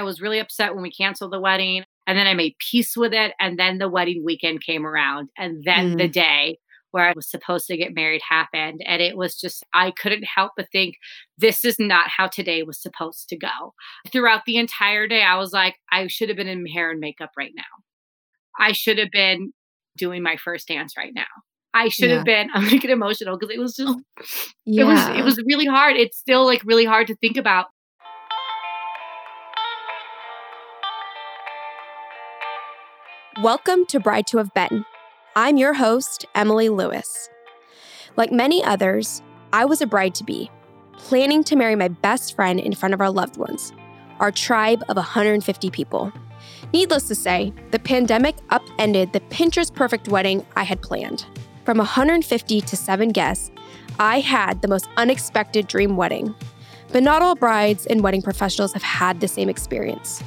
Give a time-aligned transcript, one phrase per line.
[0.00, 1.84] I was really upset when we canceled the wedding.
[2.06, 3.34] And then I made peace with it.
[3.38, 5.28] And then the wedding weekend came around.
[5.36, 5.98] And then mm.
[5.98, 6.58] the day
[6.90, 8.80] where I was supposed to get married happened.
[8.84, 10.96] And it was just, I couldn't help but think,
[11.38, 13.74] this is not how today was supposed to go.
[14.10, 17.30] Throughout the entire day, I was like, I should have been in hair and makeup
[17.36, 17.62] right now.
[18.58, 19.52] I should have been
[19.96, 21.26] doing my first dance right now.
[21.72, 22.16] I should yeah.
[22.16, 22.48] have been.
[22.54, 23.98] I'm gonna get emotional because it was just
[24.64, 24.82] yeah.
[24.82, 25.96] it was it was really hard.
[25.96, 27.66] It's still like really hard to think about.
[33.42, 34.84] Welcome to Bride to Have Been.
[35.34, 37.30] I'm your host, Emily Lewis.
[38.14, 40.50] Like many others, I was a bride to be,
[40.98, 43.72] planning to marry my best friend in front of our loved ones,
[44.18, 46.12] our tribe of 150 people.
[46.74, 51.24] Needless to say, the pandemic upended the Pinterest perfect wedding I had planned.
[51.64, 53.50] From 150 to seven guests,
[53.98, 56.34] I had the most unexpected dream wedding.
[56.92, 60.22] But not all brides and wedding professionals have had the same experience.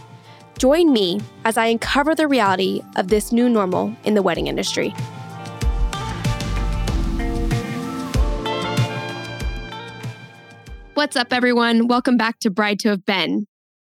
[0.58, 4.94] Join me as I uncover the reality of this new normal in the wedding industry.
[10.94, 11.88] What's up, everyone?
[11.88, 13.48] Welcome back to Bride to Have Been.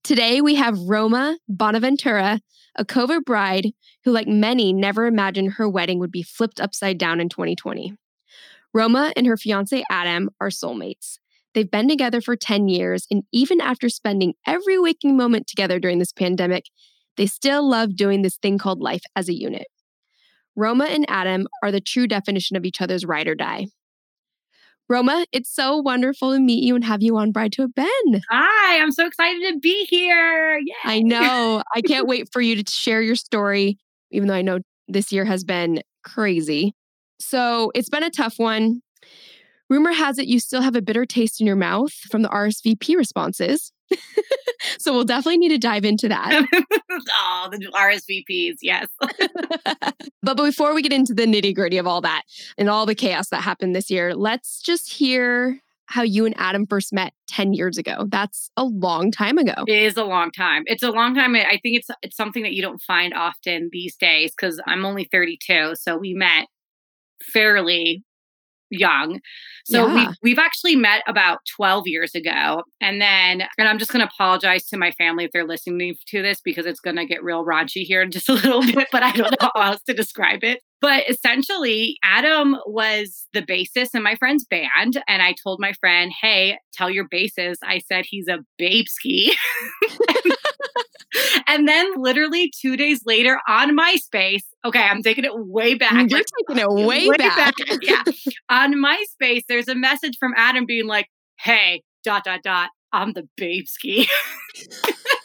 [0.03, 2.41] Today we have Roma Bonaventura,
[2.77, 3.69] a COVID bride
[4.05, 7.95] who, like many, never imagined her wedding would be flipped upside down in 2020.
[8.75, 11.19] Roma and her fiance Adam are soulmates.
[11.59, 15.99] They've been together for 10 years, and even after spending every waking moment together during
[15.99, 16.67] this pandemic,
[17.17, 19.67] they still love doing this thing called life as a unit.
[20.55, 23.67] Roma and Adam are the true definition of each other's ride or die.
[24.89, 28.21] Roma, it's so wonderful to meet you and have you on Bride to Have Been.
[28.31, 30.61] Hi, I'm so excited to be here.
[30.61, 30.75] Yay.
[30.85, 31.65] I know.
[31.75, 33.79] I can't wait for you to share your story,
[34.13, 36.77] even though I know this year has been crazy.
[37.19, 38.81] So it's been a tough one.
[39.69, 42.97] Rumor has it you still have a bitter taste in your mouth from the RSVP
[42.97, 43.73] responses.
[44.79, 46.47] so we'll definitely need to dive into that.
[46.91, 48.87] oh, the RSVPs, yes.
[50.23, 52.23] but before we get into the nitty gritty of all that
[52.57, 56.67] and all the chaos that happened this year, let's just hear how you and Adam
[56.67, 58.07] first met 10 years ago.
[58.09, 59.65] That's a long time ago.
[59.67, 60.65] It is a long time.
[60.67, 61.35] It's a long time.
[61.35, 65.09] I think it's it's something that you don't find often these days cuz I'm only
[65.11, 66.47] 32, so we met
[67.23, 68.05] fairly
[68.71, 69.21] young.
[69.65, 69.95] So yeah.
[69.95, 72.63] we've, we've actually met about 12 years ago.
[72.81, 76.23] And then, and I'm just going to apologize to my family if they're listening to
[76.23, 79.03] this because it's going to get real raunchy here in just a little bit, but
[79.03, 80.61] I don't know how else to describe it.
[80.81, 85.03] But essentially, Adam was the bassist in my friend's band.
[85.09, 89.31] And I told my friend, hey, tell your bassist, I said he's a babeski.
[91.49, 95.93] and then literally two days later on MySpace, okay, I'm taking it way back.
[95.93, 97.37] Mm, you're like, taking it way, way back.
[97.37, 97.55] back.
[97.83, 98.03] yeah.
[98.49, 101.09] on MySpace, there's a message from Adam being like,
[101.41, 104.07] hey, dot, dot, dot, I'm the babeski.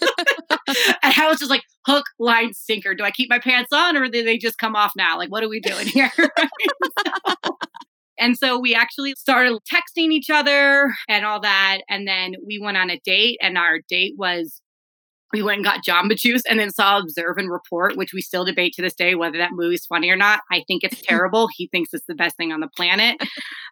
[1.04, 2.94] and I was just like, hook, line, sinker.
[2.94, 5.18] Do I keep my pants on or do they just come off now?
[5.18, 6.12] Like, what are we doing here?
[6.16, 7.58] so,
[8.20, 11.80] and so we actually started texting each other and all that.
[11.90, 14.62] And then we went on a date, and our date was
[15.34, 18.46] we went and got Jamba Juice and then saw Observe and Report, which we still
[18.46, 20.42] debate to this day whether that movie's funny or not.
[20.52, 21.50] I think it's terrible.
[21.52, 23.18] he thinks it's the best thing on the planet.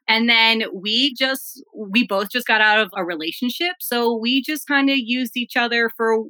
[0.08, 3.75] And then we just, we both just got out of a relationship.
[3.79, 6.23] So we just kind of used each other for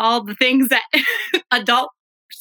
[0.00, 0.82] all the things that
[1.52, 1.90] adult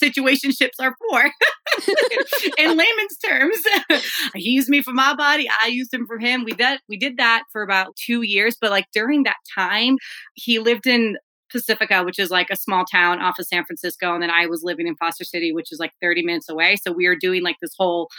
[0.01, 1.31] situationships are for.
[2.57, 3.57] In layman's terms
[4.35, 6.43] he used me for my body i used him for him.
[6.43, 9.97] We did we did that for about two years but like during that time
[10.33, 11.17] he lived in
[11.51, 14.61] pacifica which is like a small town off of san francisco and then i was
[14.63, 16.75] living in foster city which is like 30 minutes away.
[16.75, 18.09] So we were doing like this whole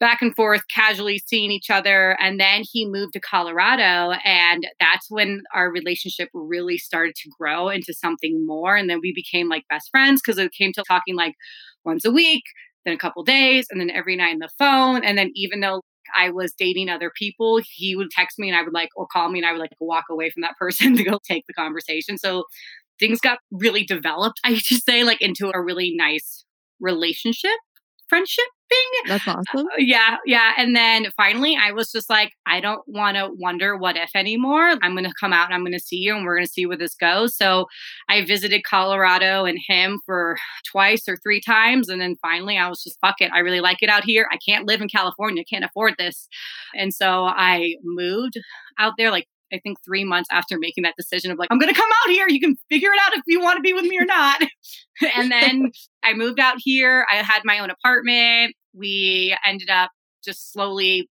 [0.00, 2.16] back and forth, casually seeing each other.
[2.20, 4.12] And then he moved to Colorado.
[4.24, 8.76] And that's when our relationship really started to grow into something more.
[8.76, 11.34] And then we became like best friends because it came to talking like
[11.84, 12.42] once a week,
[12.84, 15.04] then a couple days, and then every night on the phone.
[15.04, 15.82] And then even though
[16.16, 19.30] I was dating other people, he would text me and I would like, or call
[19.30, 22.18] me and I would like walk away from that person to go take the conversation.
[22.18, 22.44] So
[23.00, 26.44] things got really developed, I should say, like into a really nice
[26.80, 27.58] relationship
[28.08, 28.44] friendship.
[29.06, 29.66] That's awesome.
[29.66, 30.52] Uh, yeah, yeah.
[30.58, 34.74] And then finally, I was just like, I don't want to wonder what if anymore.
[34.82, 36.52] I'm going to come out and I'm going to see you and we're going to
[36.52, 37.36] see where this goes.
[37.36, 37.66] So
[38.08, 40.36] I visited Colorado and him for
[40.70, 41.88] twice or three times.
[41.88, 43.32] And then finally, I was just, fuck it.
[43.32, 44.28] I really like it out here.
[44.30, 46.28] I can't live in California, can't afford this.
[46.74, 48.34] And so I moved
[48.78, 51.72] out there like I think three months after making that decision of like, I'm going
[51.72, 52.26] to come out here.
[52.28, 54.40] You can figure it out if you want to be with me or not.
[55.16, 55.70] and then
[56.02, 57.06] I moved out here.
[57.10, 58.54] I had my own apartment.
[58.74, 59.90] We ended up
[60.24, 61.08] just slowly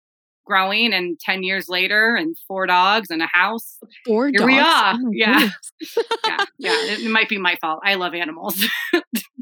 [0.46, 3.78] growing and 10 years later and four dogs and a house.
[4.04, 4.46] Four Here dogs.
[4.46, 4.94] we are.
[4.94, 5.48] Oh yeah.
[6.26, 6.44] yeah.
[6.58, 6.72] Yeah.
[6.96, 7.80] It, might be my fault.
[7.82, 8.62] I love animals.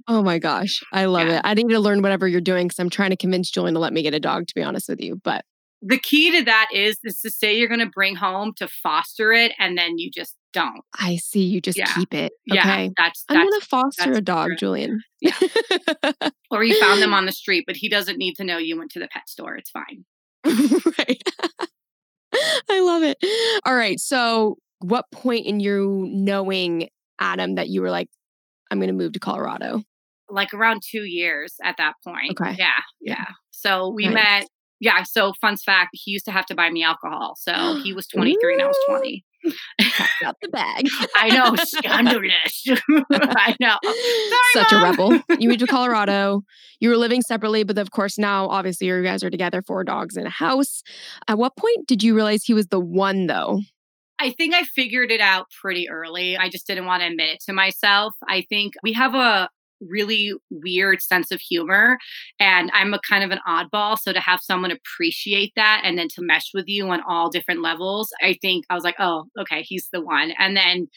[0.06, 0.80] Oh my gosh.
[0.92, 1.36] I love Yeah.
[1.38, 1.42] it.
[1.44, 3.92] I need to learn whatever you're doing because I'm trying to convince Julian to let
[3.92, 5.20] me get a dog, to be honest with you.
[5.24, 5.44] But
[5.82, 9.32] the key to that is is to say you're going to bring home to foster
[9.32, 10.82] it and then you just don't.
[10.99, 11.93] I see you just Yeah.
[11.94, 12.32] keep it.
[12.46, 12.61] Yeah.
[12.61, 12.90] Okay.
[12.96, 14.61] That's I'm going to foster a dog, different.
[14.61, 15.00] Julian.
[15.20, 15.37] Yeah.
[16.50, 18.90] or you found them on the street, but he doesn't need to know you went
[18.93, 19.56] to the pet store.
[19.56, 20.05] It's fine.
[20.99, 21.23] right.
[22.70, 23.19] I love it.
[23.67, 23.99] All right.
[23.99, 26.88] So, what point in you knowing
[27.20, 28.08] Adam that you were like,
[28.70, 29.82] I'm going to move to Colorado?
[30.29, 32.40] Like around two years at that point.
[32.40, 32.56] Okay.
[32.58, 32.69] Yeah.
[33.00, 33.17] Yeah.
[33.19, 33.25] Yeah.
[33.50, 34.46] So we met.
[34.82, 35.05] Yeah.
[35.05, 37.37] So fun fact, he used to have to buy me alcohol.
[37.38, 39.25] So he was 23 and I was 20.
[39.81, 40.87] Packed out the bag.
[41.17, 42.67] I know, scandalous.
[43.12, 43.76] I know.
[43.84, 45.20] Sorry, Such a rebel.
[45.38, 46.43] You moved to Colorado.
[46.81, 50.17] You were living separately, but of course, now obviously you guys are together, four dogs
[50.17, 50.82] in a house.
[51.29, 53.61] At what point did you realize he was the one, though?
[54.19, 56.37] I think I figured it out pretty early.
[56.37, 58.14] I just didn't want to admit it to myself.
[58.29, 59.49] I think we have a
[59.88, 61.99] really weird sense of humor
[62.38, 66.08] and I'm a kind of an oddball so to have someone appreciate that and then
[66.14, 69.62] to mesh with you on all different levels I think I was like oh okay
[69.62, 70.32] he's the one.
[70.38, 70.88] And then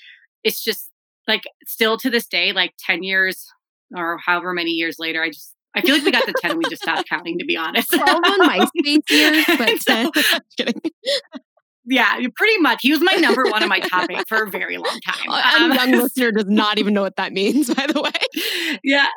[0.44, 0.92] it's just
[1.28, 3.48] like still to this day like 10 years
[3.96, 6.58] or however many years later I just I feel like we got the 10 and
[6.58, 7.90] we just stopped counting to be honest.
[7.92, 10.82] 12 on MySpace years, but uh, So- Just kidding.
[11.88, 14.78] Yeah pretty much he was my number one on my top eight for a very
[14.78, 18.02] long time A Um, young listener does not even know what that means, by the
[18.02, 18.78] way.
[18.84, 19.08] yeah.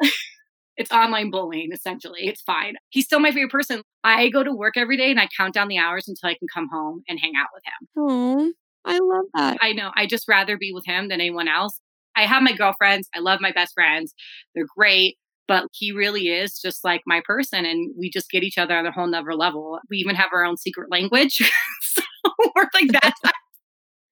[0.77, 2.29] It's online bullying, essentially.
[2.29, 2.75] It's fine.
[2.91, 3.83] He's still my favorite person.
[4.05, 6.47] I go to work every day and I count down the hours until I can
[6.55, 7.89] come home and hang out with him.
[7.97, 8.53] Oh,
[8.85, 9.59] I love that.
[9.61, 9.91] I know.
[9.97, 11.81] I just rather be with him than anyone else.
[12.15, 13.09] I have my girlfriends.
[13.13, 14.15] I love my best friends.
[14.55, 15.17] They're great.
[15.49, 17.65] But he really is just like my person.
[17.65, 19.81] And we just get each other on a whole nother level.
[19.91, 21.39] We even have our own secret language.
[21.81, 22.03] so
[22.55, 23.15] we're like that.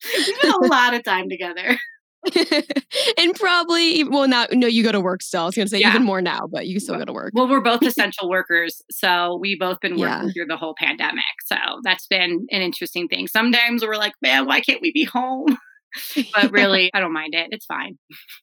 [0.04, 1.76] we spend a lot of time together.
[3.18, 5.42] and probably, well, now, no, you go to work still.
[5.42, 5.90] I was going to say Yeah.
[5.90, 7.32] even more now, but you still go to work.
[7.34, 8.82] Well, we're both essential workers.
[8.90, 10.32] So we both been working Yeah.
[10.32, 11.22] through the whole pandemic.
[11.44, 13.28] So that's been an interesting thing.
[13.28, 15.56] Sometimes we're like, man, why can't we be home?
[16.34, 17.48] But really, I don't mind it.
[17.52, 17.96] It's fine.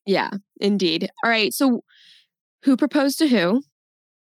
[0.08, 0.30] Yeah,
[0.60, 1.10] indeed.
[1.24, 1.54] All right.
[1.54, 1.82] So,
[2.64, 3.62] who proposed to who?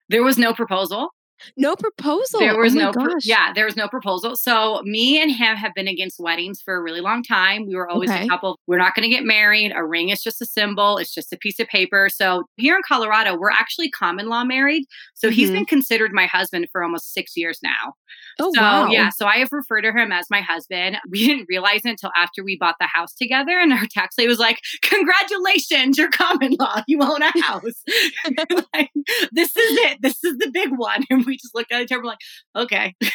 [0.09, 1.11] There was no proposal.
[1.57, 2.41] No proposal.
[2.41, 4.37] There was oh no, pro- yeah, there was no proposal.
[4.37, 7.67] So me and him have been against weddings for a really long time.
[7.67, 8.25] We were always Okay.
[8.25, 8.59] a couple.
[8.67, 9.73] We're not going to get married.
[9.75, 10.99] A ring is just a symbol.
[10.99, 12.09] It's just a piece of paper.
[12.13, 14.85] So here in Colorado, we're actually common law married.
[15.15, 15.55] So he's Mhm.
[15.55, 17.95] been considered my husband for almost six years now.
[18.39, 18.87] Oh, so wow.
[18.91, 20.97] yeah, so I have referred to him as my husband.
[21.11, 24.29] We didn't realize it until after we bought the house together, and our tax lady
[24.29, 26.83] was like, "Congratulations, you're common law.
[26.87, 27.83] You own a house.
[28.75, 28.91] like,
[29.33, 29.99] this is it.
[30.03, 32.19] This is the big one." And we just looked at each other, we're like,
[32.57, 32.95] "Okay."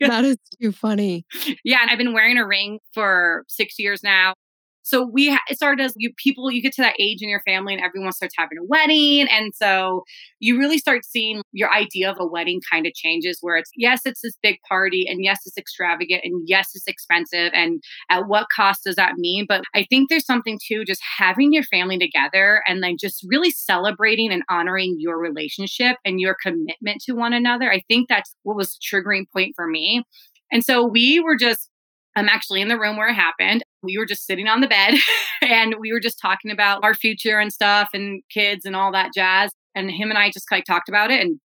[0.00, 1.26] That is too funny.
[1.62, 4.34] yeah, and I've been wearing a ring for six years now.
[4.84, 7.74] So we it started as you people you get to that age in your family
[7.74, 9.26] and everyone starts having a wedding.
[9.28, 10.04] And so
[10.40, 14.02] you really start seeing your idea of a wedding kind of changes where it's yes
[14.04, 18.46] it's this big party and yes it's extravagant and yes it's expensive and at what
[18.54, 19.46] cost does that mean?
[19.48, 23.50] But I think there's something too just having your family together and then just really
[23.50, 28.56] celebrating and honoring your relationship and your commitment to one another I think that's what
[28.56, 30.04] was the triggering point for me.
[30.52, 31.70] And so we were just
[32.16, 33.64] I'm actually in the room where it happened.
[33.84, 34.94] We were just sitting on the bed
[35.42, 39.12] and we were just talking about our future and stuff and kids and all that
[39.14, 39.52] jazz.
[39.74, 41.38] And him and I just like talked about it and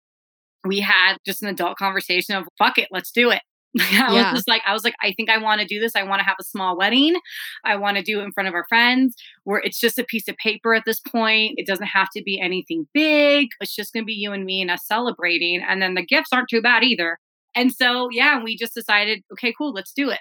[0.65, 3.41] we had just an adult conversation of fuck it, let's do it.
[3.79, 4.31] I Yeah.
[4.31, 5.95] was just like, I was like, I think I want to do this.
[5.95, 7.15] I want to have a small wedding.
[7.63, 10.27] I want to do it in front of our friends where it's just a piece
[10.27, 11.53] of paper at this point.
[11.57, 13.49] It doesn't have to be anything big.
[13.61, 15.61] It's just going to be you and me and us celebrating.
[15.67, 17.19] And then the gifts aren't too bad either.
[17.55, 20.19] And so, yeah, we just decided, okay, cool, let's do it.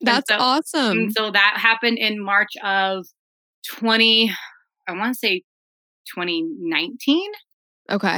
[0.00, 0.98] That's so- awesome.
[0.98, 3.06] And so that happened in March of
[3.68, 4.32] 20,
[4.88, 5.42] I want to say
[6.14, 7.30] 2019.
[7.90, 8.16] Okay.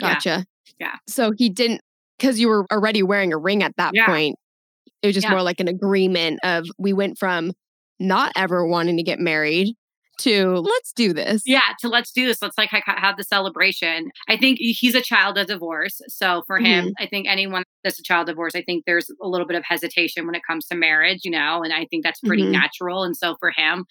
[0.00, 0.14] Yeah.
[0.14, 0.44] Gotcha.
[0.78, 0.96] Yeah.
[1.08, 1.80] So he didn't,
[2.18, 4.06] because you were already wearing a ring at that Yeah.
[4.06, 4.36] point.
[5.02, 5.30] It was just Yeah.
[5.32, 7.52] more like an agreement of we went from
[7.98, 9.74] not ever wanting to get married
[10.18, 11.42] to let's do this.
[11.46, 12.40] Yeah, to let's do this.
[12.42, 14.10] Let's like have the celebration.
[14.28, 16.00] I think he's a child of divorce.
[16.08, 17.02] So for him, Mm-hmm.
[17.02, 19.64] I think anyone that's a child of divorce, I think there's a little bit of
[19.64, 22.52] hesitation when it comes to marriage, you know, and I think that's pretty Mhm.
[22.52, 23.02] natural.
[23.04, 23.84] And so for him,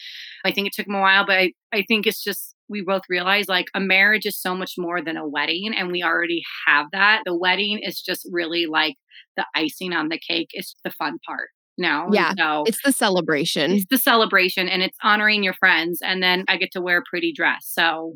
[0.46, 3.04] I think it took him a while, but I, I think it's just we both
[3.10, 6.88] realize like a marriage is so much more than a wedding and we already have
[6.94, 7.22] that.
[7.26, 8.96] The wedding is just really like
[9.38, 10.50] the icing on the cake.
[10.54, 11.50] It's the fun part.
[11.78, 12.10] Know?
[12.12, 13.72] Yeah, So It's the celebration.
[13.72, 17.02] it's the celebration and it's honoring your friends and then i get to wear a
[17.10, 18.14] pretty dress so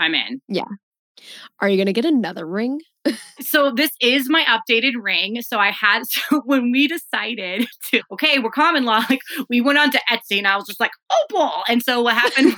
[0.00, 0.64] i'm in Yeah.
[1.60, 2.80] Are you going to get another ring?
[3.40, 5.40] so this is my updated ring.
[5.40, 9.02] So I had so when we decided to okay, we're common law.
[9.08, 11.64] Like we went on to Etsy, and I was just like, oh, ball.
[11.68, 12.54] And so what happened?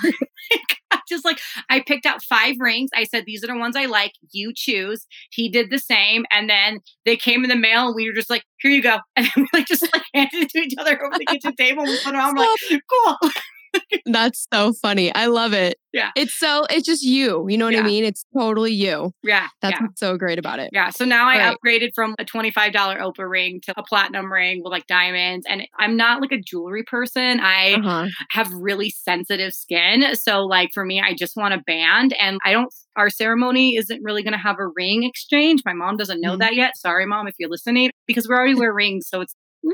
[1.18, 2.90] Just like I picked out five rings.
[2.94, 4.12] I said these are the ones I like.
[4.30, 5.06] You choose.
[5.30, 8.30] He did the same, and then they came in the mail, and we were just
[8.30, 11.18] like, here you go, and we like just like handed it to each other over
[11.18, 11.82] the kitchen table.
[11.82, 12.30] And we put it on.
[12.30, 13.30] I'm like, cool.
[14.06, 15.14] That's so funny.
[15.14, 15.76] I love it.
[15.92, 16.10] Yeah.
[16.16, 17.46] It's so, it's just you.
[17.48, 17.80] You know what yeah.
[17.80, 18.04] I mean?
[18.04, 19.12] It's totally you.
[19.22, 19.48] Yeah.
[19.62, 19.86] That's yeah.
[19.96, 20.70] so great about it.
[20.72, 20.90] Yeah.
[20.90, 21.56] So now I right.
[21.56, 25.46] upgraded from a $25 Oprah ring to a platinum ring with like diamonds.
[25.48, 27.40] And I'm not like a jewelry person.
[27.40, 28.08] I uh-huh.
[28.30, 30.14] have really sensitive skin.
[30.14, 32.14] So, like, for me, I just want a band.
[32.20, 35.62] And I don't, our ceremony isn't really going to have a ring exchange.
[35.64, 36.40] My mom doesn't know mm-hmm.
[36.40, 36.76] that yet.
[36.76, 39.06] Sorry, mom, if you're listening, because we already wear rings.
[39.08, 39.34] So it's,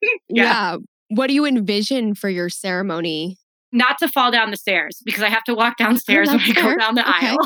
[0.00, 0.16] yeah.
[0.28, 0.76] yeah.
[1.08, 3.38] What do you envision for your ceremony?
[3.72, 6.52] Not to fall down the stairs because I have to walk downstairs oh, when I
[6.52, 7.28] go down the okay.
[7.28, 7.38] aisle.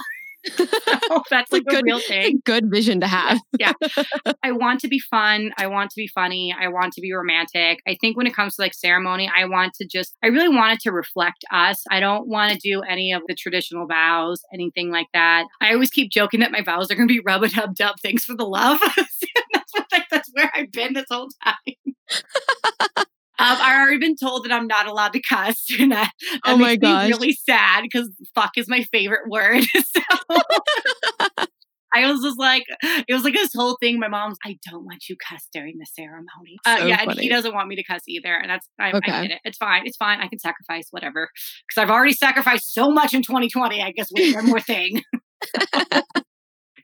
[0.56, 2.40] so that's like a, good, real thing.
[2.44, 3.40] Good vision to have.
[3.58, 3.72] yeah.
[4.42, 5.52] I want to be fun.
[5.58, 6.54] I want to be funny.
[6.58, 7.80] I want to be romantic.
[7.86, 10.74] I think when it comes to like ceremony, I want to just, I really want
[10.74, 11.84] it to reflect us.
[11.90, 15.44] I don't want to do any of the traditional vows, anything like that.
[15.60, 17.96] I always keep joking that my vows are going to be rub a dub dub.
[18.02, 18.80] Thanks for the love.
[18.96, 23.04] that's, what, like, that's where I've been this whole time.
[23.40, 26.56] Um, I've already been told that I'm not allowed to cuss, and that, that oh
[26.58, 27.08] my gosh.
[27.08, 29.64] really sad because fuck is my favorite word.
[29.74, 30.02] so
[31.92, 32.64] I was just like,
[33.08, 33.98] it was like this whole thing.
[33.98, 36.58] My mom's, I don't want you cuss during the ceremony.
[36.66, 37.10] Uh, so yeah, funny.
[37.12, 39.10] and he doesn't want me to cuss either, and that's I, okay.
[39.10, 39.40] I get it.
[39.44, 39.86] It's fine.
[39.86, 40.20] It's fine.
[40.20, 41.30] I can sacrifice whatever
[41.66, 43.82] because I've already sacrificed so much in 2020.
[43.82, 45.02] I guess we one more thing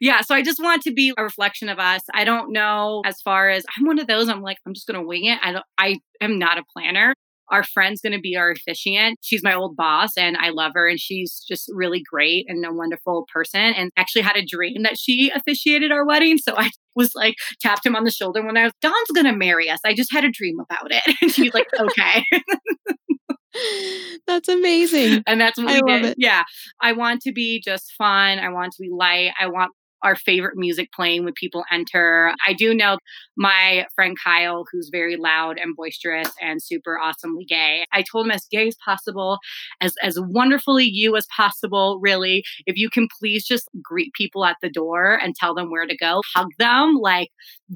[0.00, 2.02] yeah, so I just want to be a reflection of us.
[2.14, 5.00] I don't know as far as I'm one of those, I'm like, I'm just going
[5.00, 5.38] to wing it.
[5.42, 7.14] I don't, I am not a planner.
[7.48, 9.18] Our friend's going to be our officiant.
[9.22, 12.72] She's my old boss and I love her and she's just really great and a
[12.72, 13.60] wonderful person.
[13.60, 16.38] And actually had a dream that she officiated our wedding.
[16.38, 19.36] So I was like, tapped him on the shoulder when I was, Don's going to
[19.36, 19.78] marry us.
[19.84, 21.02] I just had a dream about it.
[21.22, 22.24] And she's like, okay.
[24.26, 25.22] That's amazing.
[25.26, 26.04] And that's what I we did.
[26.04, 26.16] It.
[26.18, 26.42] Yeah.
[26.80, 28.38] I want to be just fun.
[28.38, 29.30] I want to be light.
[29.40, 29.72] I want
[30.02, 32.32] our favorite music playing when people enter.
[32.46, 32.98] I do know
[33.36, 37.84] my friend Kyle, who's very loud and boisterous and super awesomely gay.
[37.92, 39.38] I told him as gay as possible,
[39.80, 42.44] as as wonderfully you as possible, really.
[42.66, 45.96] If you can please just greet people at the door and tell them where to
[45.96, 47.30] go, hug them, like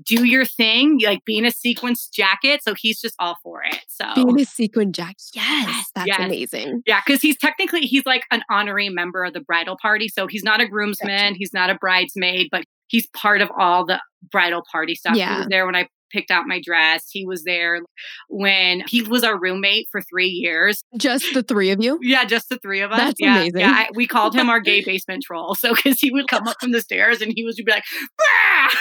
[0.05, 2.62] do your thing, like be in a sequence jacket.
[2.62, 3.79] So he's just all for it.
[3.89, 5.23] So be in a sequin jacket.
[5.35, 6.21] Yes, that's yes.
[6.21, 6.83] amazing.
[6.87, 10.09] Yeah, because he's technically he's like an honorary member of the bridal party.
[10.09, 11.39] So he's not a groomsman, gotcha.
[11.39, 11.75] he's not a
[12.14, 14.00] bridesmaid, but he's part of all the
[14.31, 15.17] bridal party stuff.
[15.17, 15.35] Yeah.
[15.35, 17.09] He was there when I picked out my dress.
[17.11, 17.81] He was there
[18.29, 20.83] when he was our roommate for three years.
[20.97, 21.99] Just the three of you?
[22.02, 22.99] Yeah, just the three of us.
[22.99, 23.61] That's yeah, amazing.
[23.61, 25.55] Yeah, I, we called him our gay basement troll.
[25.55, 27.85] So because he would come up from the stairs and he was be like,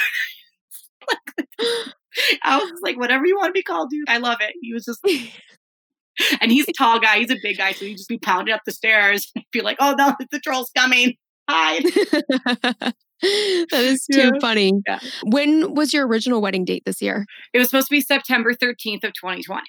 [2.43, 4.09] I was like, whatever you want to be called, dude.
[4.09, 4.53] I love it.
[4.62, 5.00] He was just
[6.41, 8.62] and he's a tall guy, he's a big guy, so he'd just be pounding up
[8.65, 11.15] the stairs and be like, oh no, the troll's coming.
[11.50, 11.83] Hide.
[13.71, 14.39] that is too yeah.
[14.41, 14.73] funny.
[14.88, 14.99] Yeah.
[15.23, 17.25] When was your original wedding date this year?
[17.53, 19.63] It was supposed to be September 13th of 2020.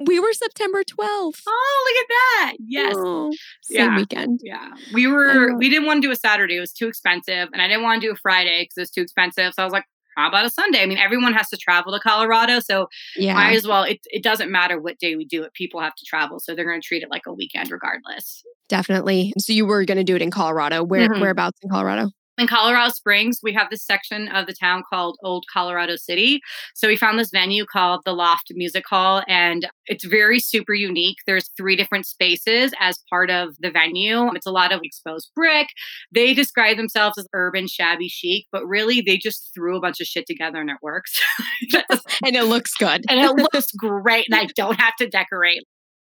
[0.00, 1.42] We were September 12th.
[1.46, 2.56] Oh, look at that.
[2.60, 2.94] Yes.
[2.96, 3.96] Oh, same yeah.
[3.96, 4.40] weekend.
[4.44, 4.70] Yeah.
[4.92, 6.56] We were, we didn't want to do a Saturday.
[6.56, 7.48] It was too expensive.
[7.52, 9.54] And I didn't want to do a Friday because it was too expensive.
[9.54, 9.84] So I was like,
[10.16, 10.82] how about a Sunday?
[10.82, 12.60] I mean, everyone has to travel to Colorado.
[12.60, 13.34] So yeah.
[13.34, 15.54] might as well, it, it doesn't matter what day we do it.
[15.54, 16.40] People have to travel.
[16.40, 18.42] So they're going to treat it like a weekend regardless.
[18.68, 19.32] Definitely.
[19.38, 20.82] So you were going to do it in Colorado.
[20.82, 21.20] Where, mm-hmm.
[21.20, 22.10] Whereabouts in Colorado?
[22.38, 26.40] In Colorado Springs, we have this section of the town called Old Colorado City.
[26.74, 31.16] So we found this venue called the Loft Music Hall, and it's very super unique.
[31.26, 34.30] There's three different spaces as part of the venue.
[34.34, 35.68] It's a lot of exposed brick.
[36.12, 40.06] They describe themselves as urban, shabby chic, but really they just threw a bunch of
[40.06, 41.20] shit together and it works.
[42.24, 43.04] and it looks good.
[43.08, 45.64] and it looks great, and I don't have to decorate.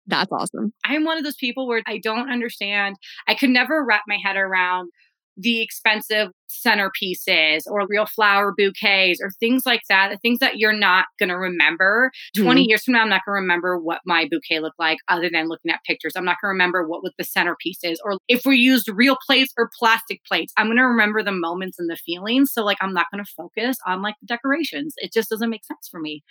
[0.07, 0.73] That's awesome.
[0.85, 2.97] I'm one of those people where I don't understand.
[3.29, 4.91] I could never wrap my head around
[5.37, 10.73] the expensive centerpieces or real flower bouquets or things like that, the things that you're
[10.73, 12.11] not going to remember.
[12.37, 12.45] Mm-hmm.
[12.45, 15.31] 20 years from now, I'm not going to remember what my bouquet looked like other
[15.33, 16.13] than looking at pictures.
[16.17, 17.97] I'm not going to remember what, what the centerpieces.
[18.05, 21.79] Or if we used real plates or plastic plates, I'm going to remember the moments
[21.79, 22.53] and the feelings.
[22.53, 24.95] So, like, I'm not going to focus on like the decorations.
[24.97, 26.23] It just doesn't make sense for me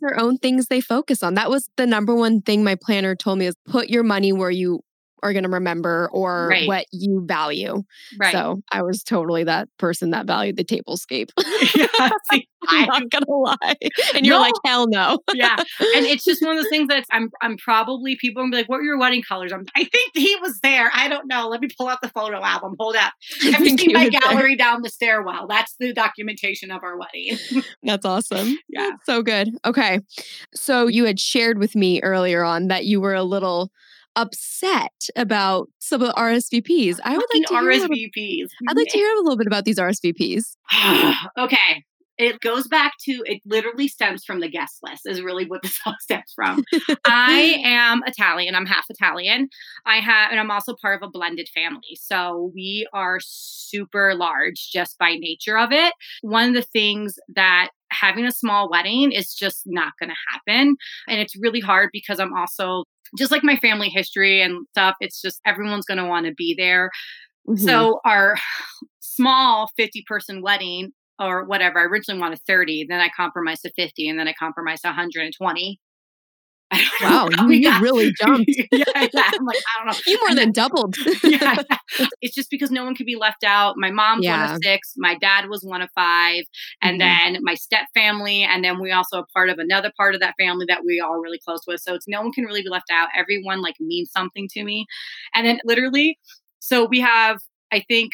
[0.00, 1.34] their own things they focus on.
[1.34, 4.50] That was the number one thing my planner told me is put your money where
[4.50, 4.80] you
[5.24, 6.68] are going to remember or Right.
[6.68, 7.82] what you value.
[8.18, 8.32] Right.
[8.32, 11.30] So I was totally that person that valued the tablescape.
[11.74, 12.10] yeah.
[12.30, 13.76] See, I'm not gonna lie.
[14.14, 14.40] And you're No.
[14.40, 15.18] like, hell no.
[15.34, 15.56] yeah.
[15.96, 18.56] And it's just one of those things that I'm I'm probably people are gonna be
[18.58, 19.52] like, what were your wedding colors?
[19.52, 20.90] I'm I think he was there.
[20.94, 21.48] I don't know.
[21.48, 22.74] Let me pull out the photo album.
[22.78, 23.12] Hold up.
[23.42, 24.20] Have you seen my was there.
[24.20, 25.46] gallery down the stairwell?
[25.46, 27.38] That's the documentation of our wedding.
[27.82, 28.56] That's awesome.
[28.68, 28.90] Yeah.
[29.04, 29.50] So good.
[29.66, 30.00] Okay.
[30.54, 33.70] So you had shared with me earlier on that you were a little
[34.16, 37.00] upset about some of the RSVPs.
[37.04, 38.46] I would like to hear a little, RSVPs.
[38.68, 40.56] I'd like to hear a little bit about these RSVPs.
[41.38, 41.84] okay.
[42.16, 45.76] It goes back to it literally stems from the guest list, is really what this
[45.84, 46.62] all stems from.
[47.04, 48.54] I am Italian.
[48.54, 49.48] I'm half Italian.
[49.84, 51.98] I have, and I'm also part of a blended family.
[52.00, 55.92] So we are super large just by nature of it.
[56.22, 60.76] One of the things that having a small wedding is just not going to happen.
[61.08, 62.84] And it's really hard because I'm also
[63.16, 64.96] just like my family history and stuff.
[65.00, 66.90] It's just everyone's going to want to be there.
[67.48, 67.58] Mhm.
[67.58, 68.36] So our
[69.00, 74.08] small 50 person wedding or whatever, I originally wanted 30, then I compromised to 50,
[74.08, 75.78] and then I compromised to 120.
[76.74, 78.48] I don't know wow, you, you really jumped.
[78.48, 79.06] yeah, yeah.
[79.14, 80.00] I'm like, I don't know.
[80.06, 80.96] You more And than then- doubled.
[81.24, 81.56] yeah.
[82.20, 83.74] It's just because no one could be left out.
[83.76, 84.94] My mom's one of six.
[84.96, 86.42] My dad was one of five.
[86.82, 87.32] And Mhm.
[87.32, 88.42] then my step family.
[88.42, 91.20] And then we also are part of another part of that family that we are
[91.20, 91.80] really close with.
[91.80, 93.08] So it's no one can really be left out.
[93.16, 94.86] Everyone like means something to me.
[95.34, 96.18] And then literally,
[96.60, 97.38] so we have,
[97.72, 98.10] I think,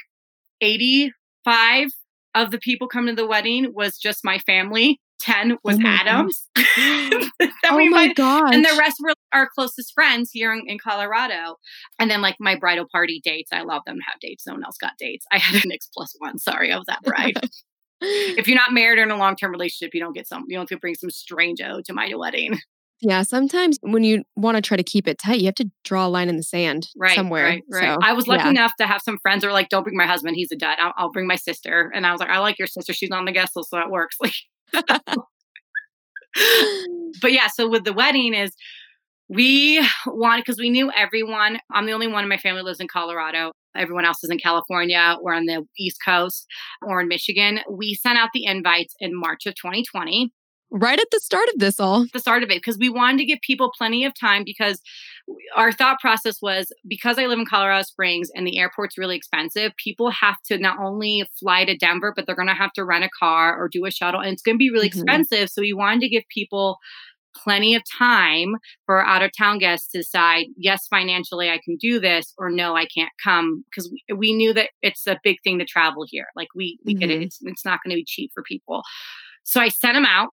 [0.60, 1.88] 85
[2.34, 5.00] of the people coming to the wedding was just my family.
[5.20, 6.48] 10 was Oh Adams.
[6.56, 8.54] oh we my invited gosh.
[8.54, 11.56] and the rest were our closest friends here in, in Colorado.
[11.98, 14.46] And then like my bridal party dates, I love them to have dates.
[14.46, 15.26] No one else got dates.
[15.30, 16.38] I had an X plus one.
[16.38, 17.38] Sorry, I was that bride.
[18.00, 20.44] if you're not married or in a long term relationship, you don't get some.
[20.48, 22.58] You don't get to bring some strange-o to my wedding.
[23.02, 26.06] yeah, sometimes when you want to try to keep it tight, you have to draw
[26.06, 27.44] a line in the sand Right, somewhere.
[27.44, 27.82] right, right.
[27.82, 28.50] So, I was lucky yeah.
[28.50, 30.78] enough to have some friends who were like, "Don't bring my husband; he's a dud.
[30.80, 33.24] I'll, I'll bring my sister." And I was like, "I like your sister; she's on
[33.26, 34.32] the guest list, so that works." Like,
[37.22, 38.54] but yeah, so with the wedding is
[39.28, 41.60] we wanted because we knew everyone.
[41.72, 43.52] I'm the only one in my family lives in Colorado.
[43.76, 46.46] Everyone else is in California or on the East Coast
[46.82, 47.60] or in Michigan.
[47.70, 50.32] We sent out the invites in March of 2020
[50.70, 52.06] right at the start of this all.
[52.12, 54.80] the start of it because we wanted to give people plenty of time because
[55.56, 59.72] our thought process was because I live in Colorado Springs and the airport's really expensive,
[59.76, 63.04] people have to not only fly to Denver, but they're going to have to rent
[63.04, 64.94] a car or do a shuttle and it's going to be really Mhm.
[64.94, 65.50] expensive.
[65.50, 66.78] So we wanted to give people
[67.44, 68.56] plenty of time
[68.86, 72.74] for out of town guests to decide, yes, financially I can do this or no,
[72.74, 76.26] I can't come because we, we knew that it's a big thing to travel here.
[76.34, 77.22] Like we, we get it.
[77.22, 78.82] It's, it's not going to be cheap for people.
[79.44, 80.30] So I sent them out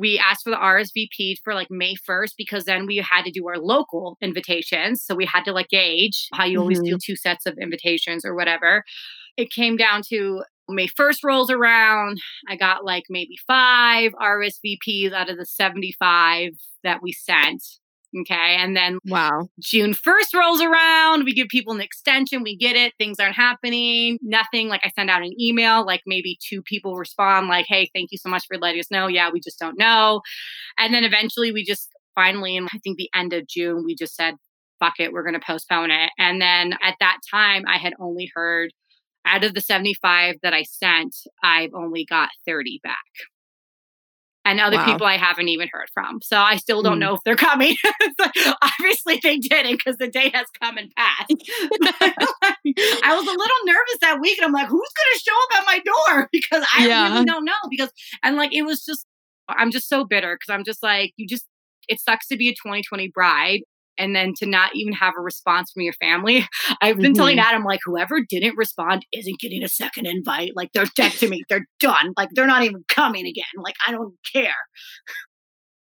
[0.00, 3.46] we asked for the RSVP for like May 1st because then we had to do
[3.48, 5.04] our local invitations.
[5.04, 6.98] So we had to like gauge how you always do mm-hmm.
[7.04, 8.82] two sets of invitations or whatever.
[9.36, 12.18] It came down to May 1st rolls around.
[12.48, 17.62] I got like maybe five RSVPs out of the 75 that we sent.
[18.18, 18.56] Okay.
[18.58, 19.48] And then Wow.
[19.60, 21.24] June 1st rolls around.
[21.24, 22.42] We give people an extension.
[22.42, 22.92] We get it.
[22.98, 24.18] Things aren't happening.
[24.20, 24.68] Nothing.
[24.68, 28.18] Like I send out an email, like maybe two people respond, like, hey, thank you
[28.18, 29.06] so much for letting us know.
[29.06, 30.22] Yeah, we just don't know.
[30.78, 34.16] And then eventually we just finally, in I think the end of June, we just
[34.16, 34.34] said,
[34.80, 36.10] fuck it, we're going to postpone it.
[36.18, 38.72] And then at that time, I had only heard
[39.26, 42.96] out of the 75 that I sent, I've only got 30 back.
[44.44, 44.84] And other Wow.
[44.86, 46.20] people I haven't even heard from.
[46.22, 47.00] So I still don't Mm.
[47.00, 47.76] know if they're coming.
[48.62, 51.34] Obviously, they didn't because the date has come and passed.
[53.02, 55.58] I was a little nervous that week, and I'm like, who's going to show up
[55.60, 56.28] at my door?
[56.32, 57.08] Because I Yeah.
[57.12, 57.52] really don't know.
[57.70, 57.90] Because,
[58.22, 59.06] and like, it was just,
[59.48, 61.46] I'm just so bitter because I'm just like, you just,
[61.88, 63.60] it sucks to be a 2020 bride
[64.00, 66.46] and then to not even have a response from your family.
[66.82, 67.42] I've been telling Mhm.
[67.44, 70.52] Adam, like, whoever didn't respond isn't getting a second invite.
[70.56, 71.42] Like, they're dead to me.
[71.48, 72.12] They're done.
[72.16, 73.44] Like, they're not even coming again.
[73.62, 74.54] Like, I don't care.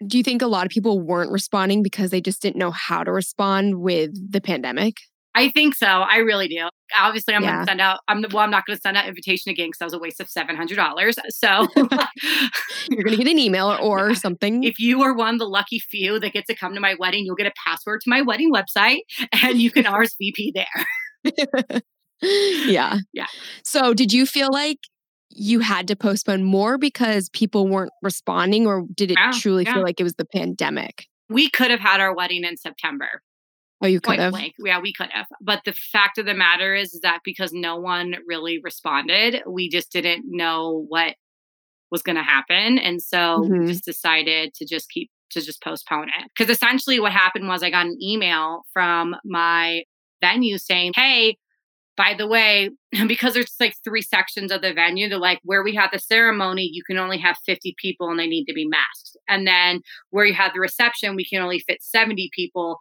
[0.06, 3.04] Do you think a lot of people weren't responding because they just didn't know how
[3.04, 4.98] to respond with the pandemic?
[5.36, 5.86] I think so.
[5.88, 6.68] I really do.
[6.98, 8.00] Obviously, I'm going to send out.
[8.08, 8.44] I'm the, well.
[8.44, 10.56] I'm not going to send out invitation again because that was a waste of seven
[10.56, 11.16] hundred dollars.
[11.30, 14.14] So, You're going to get an email or Yeah.
[14.16, 14.64] something.
[14.64, 17.26] if you are one of the lucky few that gets to come to my wedding,
[17.26, 19.00] you'll get a password to my wedding website,
[19.44, 21.82] and you can RSVP there.
[22.22, 22.98] yeah.
[23.14, 23.26] Yeah.
[23.64, 24.78] So, did you feel like
[25.30, 29.74] you had to postpone more because people weren't responding, or did it Yeah, truly yeah.
[29.74, 31.08] feel like it was the pandemic?
[31.30, 33.22] We could have had our wedding in September.
[33.86, 34.32] Oh, you could Point have.
[34.32, 34.56] blank.
[34.58, 35.28] Yeah, we could have.
[35.42, 39.70] But the fact of the matter is, is that because no one really responded, we
[39.70, 41.16] just didn't know what
[41.92, 42.80] was going to happen.
[42.80, 43.60] And so Mhm.
[43.60, 46.32] we just decided to just keep, to just postpone it.
[46.36, 49.84] Because essentially what happened was I got an email from my
[50.20, 51.38] venue saying, hey,
[51.96, 52.72] by the way,
[53.08, 56.68] because there's like three sections of the venue, they're like, where we have the ceremony,
[56.74, 59.16] you can only have 50 people and they need to be masked.
[59.30, 62.80] And then where you have the reception, we can only fit 70 people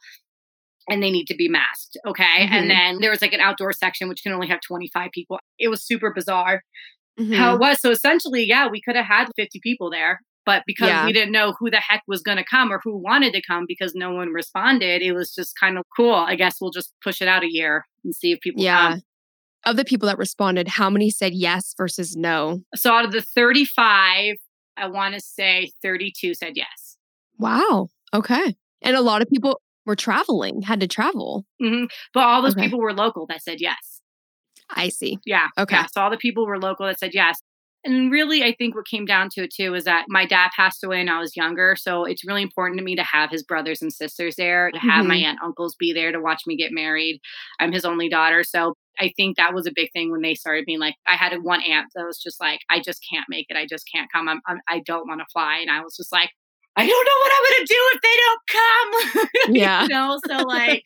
[0.88, 1.97] and they need to be masked.
[2.07, 2.25] Okay.
[2.25, 2.55] Mm-hmm.
[2.55, 5.38] And then there was like an outdoor section, which can only have 25 people.
[5.59, 6.62] It was super bizarre
[7.18, 7.33] mm-hmm.
[7.33, 7.81] how it was.
[7.81, 10.20] So essentially, yeah, we could have had 50 people there.
[10.47, 11.07] But because yeah.
[11.07, 13.64] we didn't know who the heck was going to come or who wanted to come
[13.66, 16.14] because no one responded, it was just kind of cool.
[16.14, 18.90] I guess we'll just push it out a year and see if people yeah.
[18.90, 19.03] Come.
[19.64, 22.61] Of the people that responded, how many said yes versus no?
[22.75, 24.35] So out of the 35,
[24.77, 26.99] I want to say 32 said yes.
[27.38, 27.88] Wow.
[28.12, 28.55] Okay.
[28.83, 31.44] And a lot of people were traveling, had to travel.
[31.62, 31.87] Mm-hmm.
[32.12, 32.64] But all those okay.
[32.64, 34.01] people were local that said yes.
[34.70, 35.18] I see.
[35.27, 35.49] Yeah.
[35.59, 35.77] Okay.
[35.77, 35.87] Yeah.
[35.87, 37.38] So all the people were local that said yes.
[37.87, 40.83] And really, I think what came down to it too is that my dad passed
[40.83, 41.77] away when I was younger.
[41.77, 45.01] So it's really important to me to have his brothers and sisters there, to have
[45.01, 45.09] mm-hmm.
[45.09, 47.20] my aunt uncles be there to watch me get married.
[47.61, 48.42] I'm his only daughter.
[48.42, 51.37] So I think that was a big thing when they started being like, I had
[51.42, 53.57] one aunt that was just like, I just can't make it.
[53.57, 54.29] I just can't come.
[54.29, 55.59] I'm, I'm I don't want to fly.
[55.59, 56.31] And I was just like,
[56.76, 59.54] I don't know what I'm gonna do if they don't come.
[59.54, 59.82] Yeah.
[59.82, 60.84] you know, so like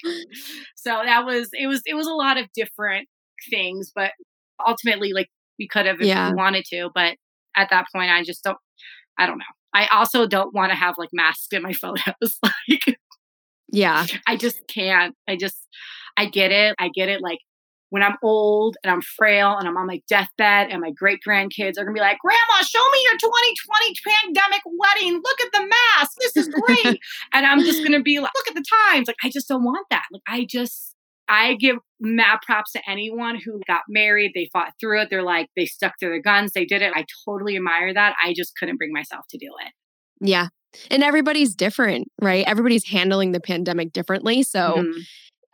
[0.77, 3.09] so that was it was it was a lot of different
[3.49, 4.13] things, but
[4.67, 6.31] ultimately like we could have if yeah.
[6.31, 7.17] we wanted to, but
[7.57, 8.59] at that point I just don't
[9.19, 9.45] I don't know.
[9.73, 12.39] I also don't want to have like masks in my photos.
[12.43, 12.99] like
[13.69, 14.07] Yeah.
[14.27, 15.15] I just can't.
[15.29, 15.59] I just
[16.17, 16.75] I get it.
[16.79, 17.39] I get it like
[17.91, 21.79] when I'm old and I'm frail and I'm on my deathbed and my great grandkids
[21.79, 25.21] are gonna be like, Grandma, show me your 2020 pandemic wedding.
[25.23, 26.13] Look at the mask.
[26.21, 27.01] This is great.
[27.33, 29.07] and I'm just gonna be like, look at the times.
[29.07, 30.05] Like, I just don't want that.
[30.13, 30.95] Like, I just,
[31.29, 34.33] I give mad props to anyone who got married.
[34.35, 35.09] They fought through it.
[35.11, 36.53] They're like, they stuck to their guns.
[36.53, 36.93] They did it.
[36.95, 38.15] I totally admire that.
[38.23, 39.73] I just couldn't bring myself to do it.
[40.21, 40.49] Yeah.
[40.91, 42.45] And everybody's different, right?
[42.47, 44.43] Everybody's handling the pandemic differently.
[44.43, 45.01] So, mm-hmm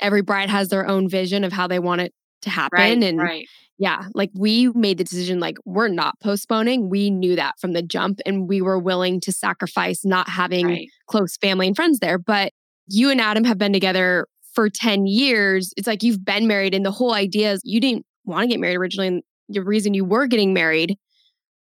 [0.00, 2.78] every bride has their own vision of how they want it to happen.
[2.78, 3.46] Right, and right.
[3.78, 6.90] yeah, like we made the decision, like we're not postponing.
[6.90, 10.88] We knew that from the jump and we were willing to sacrifice not having right.
[11.06, 12.18] close family and friends there.
[12.18, 12.52] But
[12.86, 15.72] you and Adam have been together for 10 years.
[15.76, 18.60] It's like you've been married, and the whole idea is you didn't want to get
[18.60, 19.08] married originally.
[19.08, 20.96] And the reason you were getting married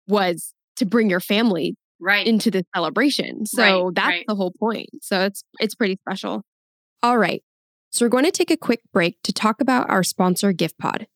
[0.08, 3.46] was to bring your family right into the celebration.
[3.46, 4.26] So right, that's right.
[4.28, 4.90] the whole point.
[5.02, 6.44] So it's it's pretty special.
[7.04, 7.44] All right.
[7.92, 11.08] So we're going to take a quick break to talk about our sponsor, GiftPod.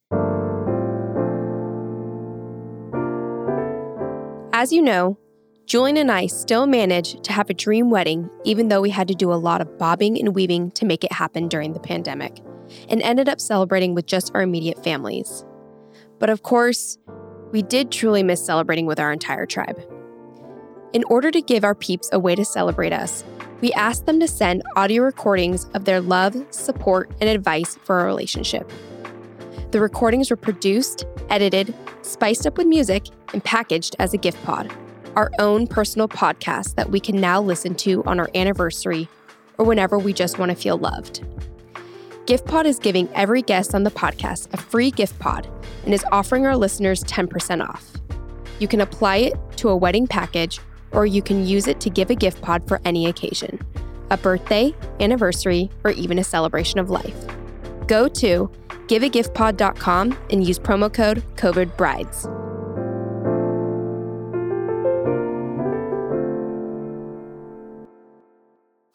[4.53, 5.19] As you know,
[5.67, 9.13] Julian and I still managed to have a dream wedding, even though we had to
[9.13, 12.41] do a lot of bobbing and weaving to make it happen during the pandemic,
[12.89, 15.45] and ended up celebrating with just our immediate families.
[16.19, 16.97] But of course,
[17.51, 19.79] we did truly miss celebrating with our entire tribe.
[20.91, 23.23] In order to give our peeps a way to celebrate us,
[23.63, 28.05] we asked them to send audio recordings of their love, support, and advice for our
[28.05, 28.69] relationship.
[29.71, 34.69] The recordings were produced, edited, spiced up with music, and packaged as a gift pod,
[35.15, 39.07] our own personal podcast that we can now listen to on our anniversary
[39.57, 41.23] or whenever we just want to feel loved.
[42.25, 45.47] GiftPod is giving every guest on the podcast a free gift pod
[45.85, 47.93] and is offering our listeners 10% off.
[48.59, 50.59] You can apply it to a wedding package
[50.93, 53.59] or you can use it to give a gift pod for any occasion
[54.09, 57.15] a birthday, anniversary, or even a celebration of life.
[57.87, 58.49] Go to
[58.87, 62.29] giveagiftpod.com and use promo code COVIDBRIDES.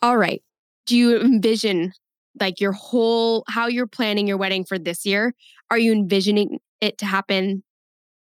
[0.00, 0.42] All right.
[0.86, 1.92] Do you envision
[2.40, 5.34] like your whole how you're planning your wedding for this year?
[5.70, 7.64] Are you envisioning it to happen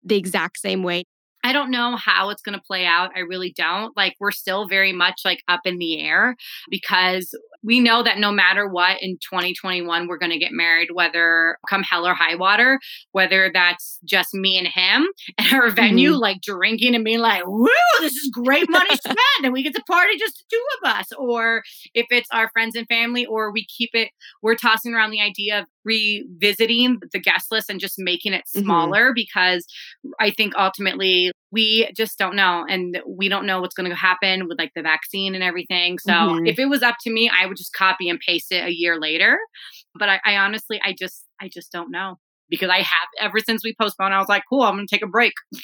[0.02, 1.04] the exact same way
[1.44, 3.10] I don't know how it's going to play out.
[3.16, 3.96] I really don't.
[3.96, 6.36] Like, we're still very much like up in the air
[6.70, 11.58] because we know that no matter what in 2021, we're going to get married, whether
[11.68, 12.78] come hell or high water,
[13.12, 15.06] whether that's just me and him
[15.38, 16.20] at our venue, mm-hmm.
[16.20, 17.68] like drinking and being like, woo,
[18.00, 19.18] this is great money spent.
[19.42, 21.12] and we get to party just the two of us.
[21.18, 21.62] Or
[21.94, 24.10] if it's our friends and family, or we keep it,
[24.42, 28.64] we're tossing around the idea of revisiting the guest list and just making it mm-hmm.
[28.64, 29.14] smaller mm-hmm.
[29.14, 29.66] because
[30.20, 34.48] I think ultimately we just don't know and we don't know what's going to happen
[34.48, 35.98] with like the vaccine and everything.
[35.98, 36.46] So mm-hmm.
[36.46, 38.98] if it was up to me, I would just copy and paste it a year
[38.98, 39.38] later.
[39.94, 43.62] But I, I honestly, I just, I just don't know because I have ever since
[43.62, 45.34] we postponed, I was like, cool, I'm going to take a break.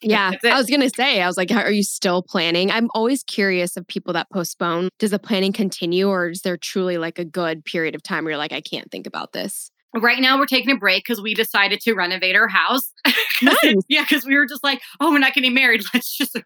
[0.00, 2.70] Yeah, I was going to say, I was like, are you still planning?
[2.70, 4.90] I'm always curious of people that postpone.
[5.00, 8.30] Does the planning continue or is there truly like a good period of time where
[8.30, 9.72] you're like, I can't think about this?
[9.96, 12.92] Right now, we're taking a break because we decided to renovate our house.
[13.40, 13.74] Nice.
[13.88, 15.82] yeah, because we were just like, oh, we're not getting married.
[15.94, 16.36] Let's just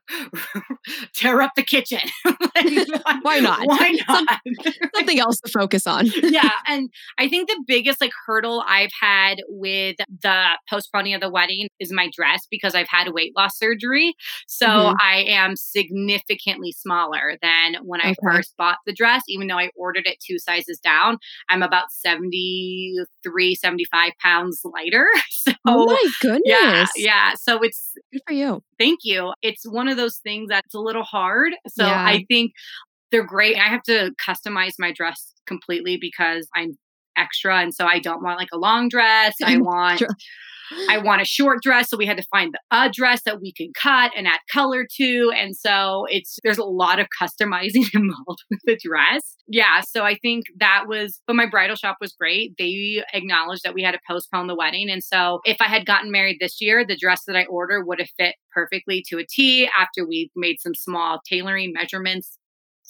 [1.14, 2.00] tear up the kitchen.
[2.24, 2.86] Like,
[3.22, 3.60] Why not?
[3.66, 4.40] Why Some- not?
[4.94, 6.04] Something else to focus on.
[6.22, 6.50] yeah.
[6.68, 11.68] And I think the biggest like hurdle I've had with the postponing of the wedding
[11.80, 14.14] is my dress because I've had weight loss surgery.
[14.46, 14.96] So Mhm.
[15.00, 20.06] I am significantly smaller than when I first bought the dress, even though I ordered
[20.06, 21.16] it two sizes down.
[21.48, 25.06] I'm about 73, 75 pounds lighter.
[25.44, 26.40] So oh my goodness.
[26.44, 27.34] yeah, yeah.
[27.34, 28.62] So it's Good for you.
[28.78, 29.32] thank you.
[29.42, 31.52] It's one of those things that's a little hard.
[31.68, 32.04] So Yeah.
[32.04, 32.52] I think
[33.10, 33.56] they're great.
[33.56, 36.78] I have to customize my dress completely because I'm
[37.16, 39.34] extra and so I don't want like a long dress.
[39.44, 40.08] I want Sure.
[40.88, 43.72] I want a short dress, so we had to find a dress that we can
[43.80, 45.32] cut and add color to.
[45.36, 49.36] And so it's there's a lot of customizing involved with the dress.
[49.48, 52.54] Yeah, so I think that was but my bridal shop was great.
[52.58, 54.90] They acknowledged that we had to postpone the wedding.
[54.90, 57.98] And so if I had gotten married this year, the dress that I ordered would
[57.98, 62.38] have fit perfectly to a T after we made some small tailoring measurements.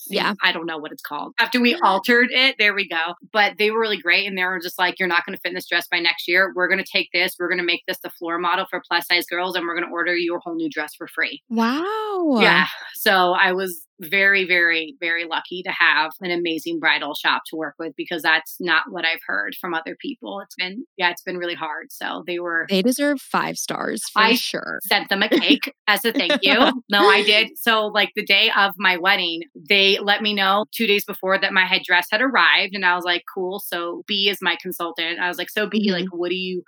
[0.08, 0.34] Yeah.
[0.42, 1.34] I don't know what it's called.
[1.38, 3.14] After we altered it, there we go.
[3.32, 4.26] But they were really great.
[4.26, 6.28] And they were just like, you're not going to fit in this dress by next
[6.28, 6.52] year.
[6.54, 9.06] We're going to take this, we're going to make this the floor model for plus
[9.06, 11.42] size girls, and we're going to order you a whole new dress for free.
[11.48, 12.38] Wow.
[12.40, 12.66] Yeah.
[12.94, 17.74] So I was very, very, very lucky to have an amazing bridal shop to work
[17.78, 20.40] with because that's not what I've heard from other people.
[20.40, 21.92] It's been, yeah, it's been really hard.
[21.92, 24.80] So they were They deserve five stars for I- sure.
[24.84, 26.54] sent them a cake as a thank you.
[26.90, 27.50] No, I did.
[27.56, 31.52] So, like the day of my wedding, they let me know two days before that
[31.52, 35.20] my head dress had arrived, and I was like, "Cool." So, B is my consultant.
[35.20, 35.92] I was like, "So, B, Mhm.
[35.92, 36.62] like, what do you?"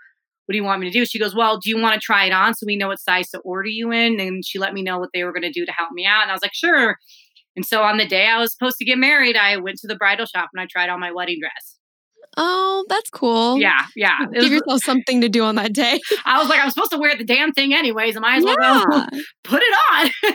[0.47, 1.07] What do you want me to do?
[1.07, 3.31] She goes, Well, do you want to try it on so we know what size
[3.31, 4.21] to order you in?
[4.21, 6.23] And she let me know what they were going to do to help me out.
[6.23, 6.97] And I was like, Sure.
[7.57, 9.97] And so on the day I was supposed to get married, I went to the
[9.97, 11.79] bridal shop and I tried on my wedding dress.
[12.37, 13.59] Oh, that's cool.
[13.61, 14.17] Yeah, yeah.
[14.23, 16.01] It Give was- yourself something to do on that day.
[16.25, 18.17] I was like, I'm supposed to wear the damn thing anyways.
[18.17, 19.07] I might as well Yeah.
[19.45, 20.11] put it on.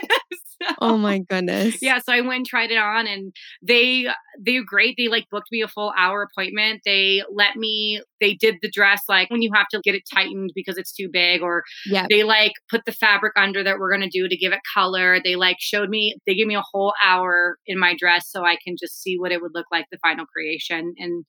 [0.80, 1.78] Oh my goodness.
[1.80, 5.08] yeah so i went and tried it on and they uh, they were great they
[5.08, 9.30] like booked me a full hour appointment they let me they did the dress like
[9.30, 12.06] when you have to get it tightened because it's too big or Yeah.
[12.10, 15.18] they like put the fabric under that we're going to do to give it color
[15.22, 18.56] they like showed me they gave me a whole hour in my dress so i
[18.64, 21.24] can just see what it would look like the final creation and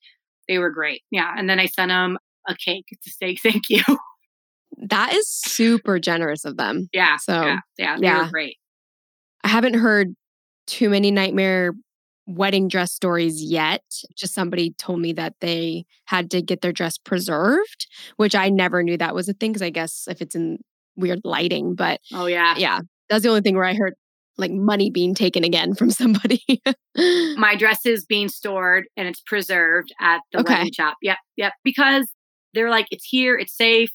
[0.47, 2.17] they were great yeah and then i sent them
[2.47, 3.83] a cake to say thank you
[4.89, 6.89] That is super generous of them.
[6.93, 8.23] yeah So, yeah yeah they yeah.
[8.25, 8.57] were great
[9.43, 10.15] I haven't heard
[10.67, 11.73] too many nightmare
[12.27, 13.83] wedding dress stories yet.
[14.15, 18.83] Just somebody told me that they had to get their dress preserved, which I never
[18.83, 20.59] knew that was a thing because I guess if it's in
[20.95, 23.93] weird lighting, but oh yeah yeah, that's the only thing where I heard
[24.37, 26.41] like money being taken again from somebody.
[26.95, 30.53] my dress is being stored and it's preserved at the Okay.
[30.53, 30.97] wedding shop.
[31.01, 31.53] Yep, yep.
[31.63, 32.07] Because
[32.53, 33.91] they're like, it's here, it's safe,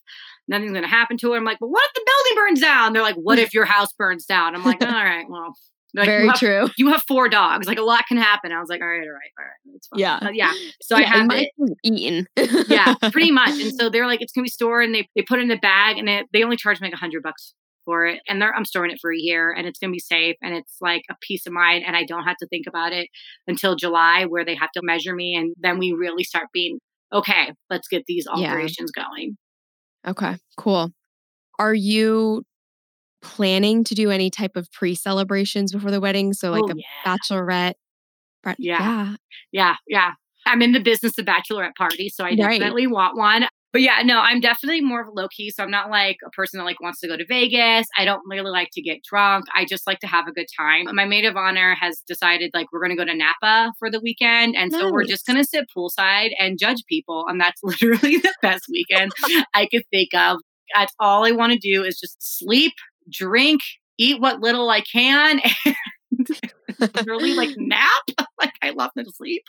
[0.49, 1.37] nothing's gonna happen to it.
[1.37, 2.93] I'm like, but what if the building burns down?
[2.93, 4.55] They're like, what if your house burns down?
[4.55, 5.55] I'm like, all right, well,
[5.95, 6.69] like, Very you have, true.
[6.77, 7.67] You have four dogs.
[7.67, 8.53] Like a lot can happen.
[8.53, 9.75] I was like, all right, all right, all right.
[9.77, 10.01] It's fine.
[10.01, 10.19] Yeah.
[10.23, 10.53] Uh, yeah.
[10.83, 11.51] So I Yeah, have it.
[11.83, 12.27] eaten.
[12.69, 13.61] yeah, pretty much.
[13.63, 15.57] And so they're like, it's gonna be stored, and they they put it in the
[15.57, 17.55] bag, and it, they only charge me like a hundred bucks
[17.87, 20.37] for it, and they're I'm storing it for a year, and it's gonna be safe,
[20.43, 23.09] and it's like a peace of mind, and I don't have to think about it
[23.47, 26.79] until July, where they have to measure me, and then we really start being
[27.13, 27.53] okay.
[27.71, 28.67] Let's get these Yeah.
[28.95, 29.37] going.
[30.07, 30.93] Okay, cool.
[31.59, 32.45] Are you
[33.23, 36.33] planning to do any type of pre celebrations before the wedding?
[36.35, 36.85] So, like Oh, a yeah.
[37.07, 37.75] bachelorette?
[38.59, 38.81] Yeah.
[38.81, 39.17] yeah.
[39.53, 40.13] Yeah, yeah.
[40.47, 42.61] I'm in the business of bachelorette parties, so I Right.
[42.61, 43.47] definitely want one.
[43.77, 45.51] But yeah, no, I'm definitely more of a low key.
[45.51, 47.87] So I'm not like a person that like wants to go to Vegas.
[47.95, 49.45] I don't really like to get drunk.
[49.55, 50.87] I just like to have a good time.
[50.95, 54.57] My maid of honor has decided like we're gonna go to Napa for the weekend.
[54.57, 57.27] And so we're just gonna sit poolside and judge people.
[57.29, 59.13] And that's literally the best weekend
[59.53, 60.39] I could think of.
[60.75, 62.73] That's all I want to do is just sleep,
[63.11, 63.61] drink,
[63.99, 66.27] eat what little I can, and
[66.79, 67.91] literally like nap.
[68.39, 69.45] Like I love to sleep.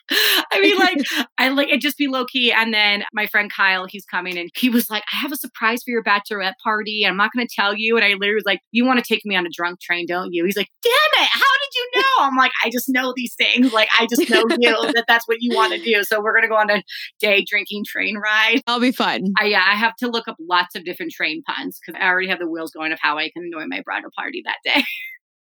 [0.58, 0.98] I mean, like
[1.38, 2.52] I like it just be low key.
[2.52, 5.84] And then my friend Kyle, he's coming and he was like, I have a surprise
[5.84, 7.04] for your bachelorette party.
[7.04, 7.96] And I'm not gonna tell you.
[7.96, 10.34] And I literally was like, You want to take me on a drunk train, don't
[10.34, 10.46] you?
[10.46, 12.26] He's like, Damn it, how did you know?
[12.26, 13.74] I'm like, I just know these things.
[13.74, 16.04] Like I just know you that that's what you want to do.
[16.04, 16.84] So we're gonna go on a
[17.20, 18.62] day drinking train ride.
[18.68, 19.34] I'll be fun.
[19.40, 22.30] I, yeah, I have to look up lots of different train puns because I already
[22.30, 24.84] have the wheels going of how I can annoy my bridal party that day.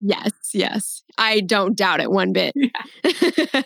[0.00, 1.02] Yes, yes.
[1.16, 2.54] I don't doubt it one bit.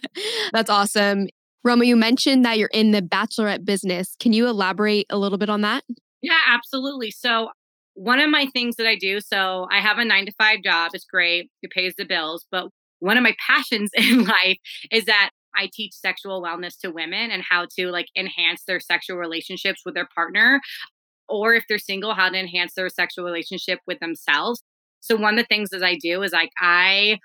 [0.53, 1.29] That's awesome.
[1.65, 4.17] Roma, you mentioned that you're in the bachelorette business.
[4.19, 5.85] Can you elaborate a little bit on that?
[6.23, 7.11] Yeah, absolutely.
[7.11, 7.51] So,
[7.95, 10.93] one of my things that I do, so I have a nine to five job.
[10.95, 12.47] It's great, it pays the bills.
[12.51, 12.69] But
[13.01, 14.59] one of my passions in life
[14.91, 19.19] is that I teach sexual wellness to women and how to like enhance their sexual
[19.19, 20.61] relationships with their partner
[21.29, 24.63] or if they're single, how to enhance their sexual relationship with themselves.
[25.03, 27.19] So one of the things that I do is like I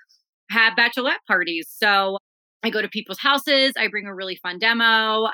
[0.50, 1.68] have bachelorette parties.
[1.70, 2.18] So
[2.62, 5.28] I go to people's houses, I bring a really fun demo.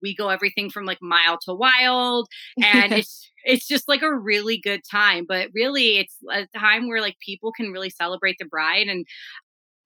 [0.00, 2.28] We go everything from like mild to wild
[2.62, 7.00] and it's it's just like a really good time, but really it's a time where
[7.00, 9.06] like people can really celebrate the bride and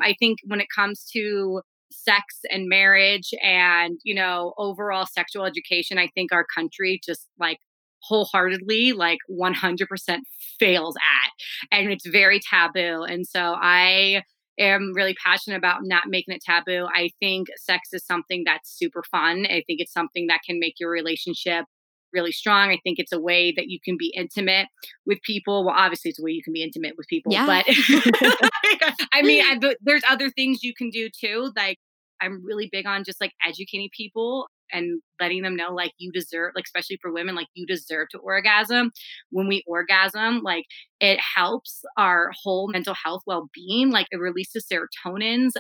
[0.01, 1.62] I think when it comes to
[1.93, 7.59] sex and marriage and you know overall sexual education i think our country just like
[8.05, 10.19] wholeheartedly like 100%
[10.59, 14.23] fails at and it's very taboo and so i
[14.59, 19.03] am really passionate about not making it taboo i think sex is something that's super
[19.11, 21.65] fun i think it's something that can make your relationship
[22.12, 22.71] really strong.
[22.71, 24.69] I think it's a way that you can be intimate
[25.07, 25.65] with people.
[25.65, 27.47] Well, obviously, it's a way you can be intimate with people, yeah.
[27.47, 27.65] but
[29.12, 31.51] I mean, I, there's other things you can do too.
[31.57, 31.79] Like,
[32.21, 36.53] I'm really big on just like educating people and letting them know like you deserve
[36.55, 38.91] like especially for women like you deserve to orgasm.
[39.31, 40.65] When we orgasm like
[41.01, 45.53] it helps our whole mental health well-being like it releases serotonins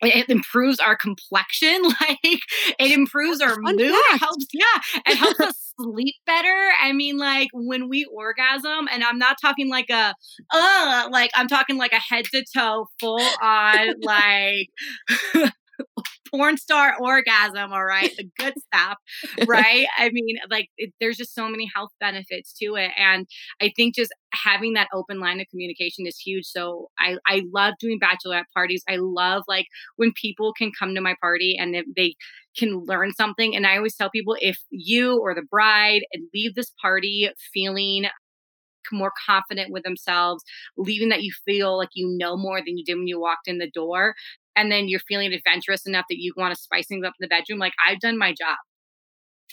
[0.00, 2.18] it improves our complexion like
[2.78, 6.70] it improves our mood it helps yeah it helps us sleep better.
[6.82, 10.14] I mean like when we orgasm and i'm not talking like a
[10.52, 14.68] uh like i'm talking like a head to toe full on like
[16.30, 18.98] porn star orgasm, all right, the good stuff,
[19.46, 19.86] right?
[19.98, 22.90] I mean, like, it, there's just so many health benefits to it.
[22.96, 23.26] And
[23.60, 26.44] I think just having that open line of communication is huge.
[26.44, 28.82] So I, I love doing bachelorette parties.
[28.88, 32.14] I love like when people can come to my party and they
[32.56, 33.54] can learn something.
[33.54, 36.02] And I always tell people if you or the bride
[36.34, 38.06] leave this party feeling
[38.92, 40.42] more confident with themselves,
[40.76, 43.58] leaving that you feel like you know more than you did when you walked in
[43.58, 44.14] the door
[44.58, 47.28] and then you're feeling adventurous enough that you want to spice things up in the
[47.28, 48.56] bedroom, like I've done my job.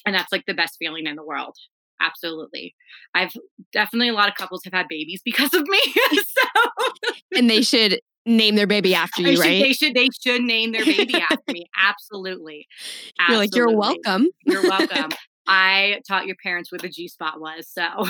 [0.05, 1.55] And that's like the best feeling in the world.
[2.01, 2.73] Absolutely.
[3.13, 3.31] I've
[3.71, 5.79] definitely a lot of couples have had babies because of me.
[6.13, 7.13] so.
[7.35, 9.61] And they should name their baby after you, should, right?
[9.61, 11.67] They should they should name their baby after me.
[11.79, 12.67] Absolutely.
[13.19, 13.27] Absolutely.
[13.29, 14.27] You're like, you're welcome.
[14.45, 15.11] You're welcome.
[15.47, 17.69] I taught your parents where the G spot was.
[17.71, 18.07] So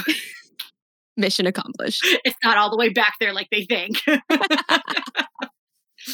[1.17, 2.05] mission accomplished.
[2.23, 3.97] It's not all the way back there like they think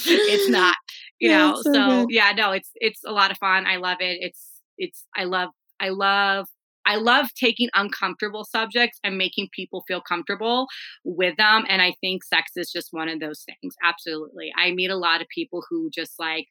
[0.06, 0.76] it's not
[1.20, 3.98] you yeah, know so, so yeah no it's it's a lot of fun i love
[4.00, 5.50] it it's it's i love
[5.80, 6.48] i love
[6.86, 10.68] I love taking uncomfortable subjects and making people feel comfortable
[11.04, 11.64] with them.
[11.70, 13.76] And I think sex is just one of those things.
[13.84, 14.52] Absolutely.
[14.58, 16.48] I meet a lot of people who just like,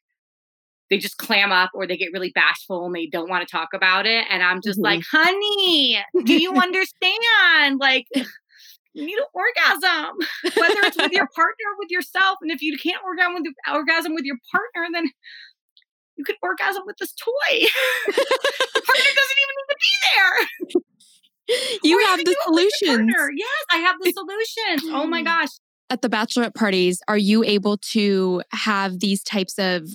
[0.89, 3.69] they just clam up or they get really bashful and they don't want to talk
[3.73, 4.25] about it.
[4.29, 4.99] And I'm just mm-hmm.
[4.99, 7.79] like, honey, do you understand?
[7.79, 8.07] Like,
[8.93, 10.17] you need an orgasm,
[10.57, 12.37] whether it's with your partner or with yourself.
[12.41, 15.09] And if you can't orgasm with orgasm with your partner, then
[16.17, 17.31] you could orgasm with this toy.
[18.07, 20.81] the partner doesn't even need to be there.
[21.83, 23.13] You or have the solutions.
[23.35, 24.89] Yes, I have the solutions.
[24.93, 25.25] oh my mm.
[25.25, 25.49] gosh.
[25.89, 29.89] At the bachelorette parties, are you able to have these types of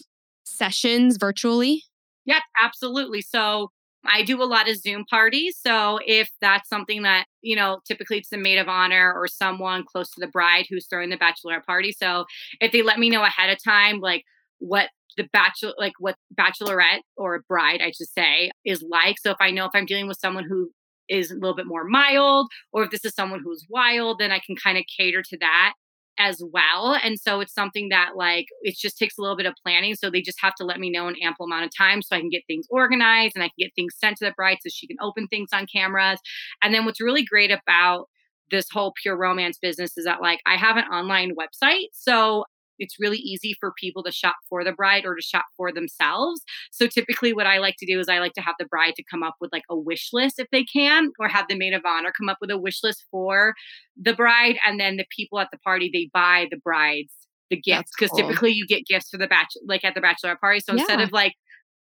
[0.44, 1.84] sessions virtually?
[2.26, 3.22] Yep, absolutely.
[3.22, 3.70] So
[4.08, 5.58] I do a lot of Zoom parties.
[5.60, 9.84] So if that's something that, you know, typically it's the maid of honor or someone
[9.84, 11.92] close to the bride who's throwing the bachelorette party.
[11.92, 12.24] So
[12.60, 14.24] if they let me know ahead of time, like
[14.58, 19.18] what the bachelor, like what bachelorette or bride, I should say, is like.
[19.18, 20.70] So if I know if I'm dealing with someone who
[21.08, 24.40] is a little bit more mild, or if this is someone who's wild, then I
[24.44, 25.74] can kind of cater to that
[26.18, 26.98] as well.
[27.02, 29.94] And so it's something that like it just takes a little bit of planning.
[29.94, 32.20] So they just have to let me know an ample amount of time so I
[32.20, 34.86] can get things organized and I can get things sent to the bride so she
[34.86, 36.20] can open things on cameras.
[36.62, 38.08] And then what's really great about
[38.50, 41.88] this whole pure romance business is that like I have an online website.
[41.92, 42.44] So
[42.78, 46.40] it's really easy for people to shop for the bride or to shop for themselves.
[46.70, 49.04] So typically what I like to do is I like to have the bride to
[49.10, 51.82] come up with like a wish list if they can or have the maid of
[51.86, 53.54] honor come up with a wish list for
[54.00, 57.12] the bride and then the people at the party they buy the brides
[57.50, 58.28] the gifts because cool.
[58.28, 60.60] typically you get gifts for the bachelor like at the bachelor party.
[60.60, 60.80] So yeah.
[60.80, 61.34] instead of like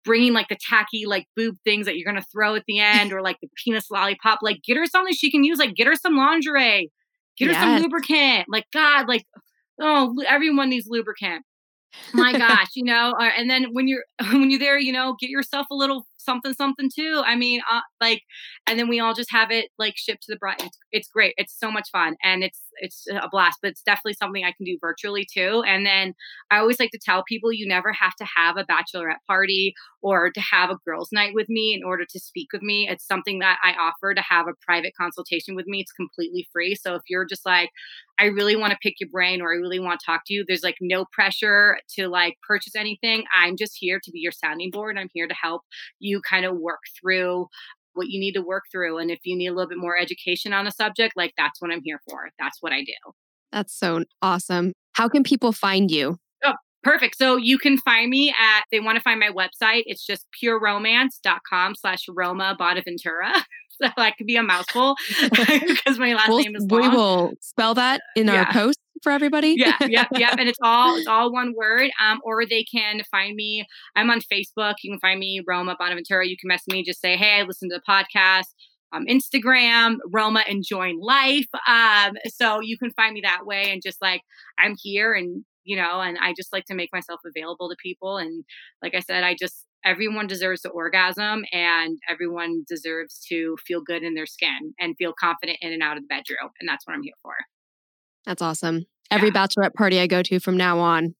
[0.04, 3.22] bringing like the tacky like boob things that you're gonna throw at the end or
[3.22, 5.58] like the penis lollipop, like get her something she can use.
[5.58, 6.92] Like get her some lingerie,
[7.38, 7.56] get yes.
[7.56, 8.46] her some lubricant.
[8.48, 9.26] Like God, like
[9.80, 11.44] oh, everyone needs lubricant.
[12.14, 15.30] My gosh, you know, uh, and then when you're when you're there, you know, get
[15.30, 17.22] yourself a little something something too.
[17.26, 18.22] I mean, uh, like,
[18.68, 20.62] and then we all just have it like shipped to the bride.
[20.62, 21.34] It's, it's great.
[21.38, 24.66] It's so much fun, and it's it's a blast, but it's definitely something I can
[24.66, 25.64] do virtually too.
[25.68, 26.14] And then
[26.52, 30.30] I always like to tell people you never have to have a bachelorette party or
[30.32, 32.88] to have a girls' night with me in order to speak with me.
[32.88, 35.82] It's something that I offer to have a private consultation with me.
[35.82, 36.76] It's completely free.
[36.76, 37.70] So if you're just like,
[38.20, 40.46] I really want to pick your brain or I really want to talk to you,
[40.48, 43.24] there's like no pressure to like purchase anything.
[43.36, 44.98] I'm just here to be your sounding board.
[44.98, 45.64] I'm here to help
[46.00, 47.48] you kind of work through
[47.96, 48.98] what you need to work through.
[48.98, 51.72] And if you need a little bit more education on a subject, like that's what
[51.72, 52.30] I'm here for.
[52.40, 52.94] That's what I do.
[53.52, 54.74] That's so awesome.
[54.94, 56.18] How can people find you?
[56.44, 57.18] Oh, perfect.
[57.18, 59.84] So you can find me at, they want to find my website.
[59.86, 63.34] It's just pureromance.com slash Roma Bonaventura.
[63.82, 66.82] So that could be a mouthful because my last we'll, name is long.
[66.82, 68.46] We will spell that in yeah.
[68.46, 69.56] our post for everybody.
[69.58, 70.36] yeah, yeah, yeah.
[70.38, 71.90] And it's all it's all one word.
[72.02, 73.66] Um, or they can find me.
[73.96, 74.76] I'm on Facebook.
[74.84, 76.28] You can find me, Roma Bonaventura.
[76.28, 78.54] You can message me, just say, hey, I to the podcast.
[78.94, 81.48] Um, Instagram, Roma Enjoying Life.
[81.68, 84.22] Um, so you can find me that way and just like
[84.58, 88.18] I'm here and you know, and I just like to make myself available to people.
[88.18, 88.46] And
[88.82, 94.04] like I said, I just everyone deserves to orgasm and everyone deserves to feel good
[94.04, 96.52] in their skin and feel confident in and out of the bedroom.
[96.60, 97.36] And that's what I'm here for.
[98.26, 98.86] That's awesome.
[99.12, 99.46] Every yeah.
[99.46, 101.16] bachelorette party I go to from now on,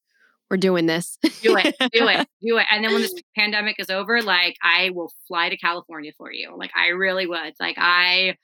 [0.50, 1.18] we're doing this.
[1.42, 2.66] do it, do it, do it.
[2.70, 6.54] And then when this pandemic is over, like I will fly to California for you.
[6.56, 7.54] Like I really would.
[7.58, 8.36] Like I,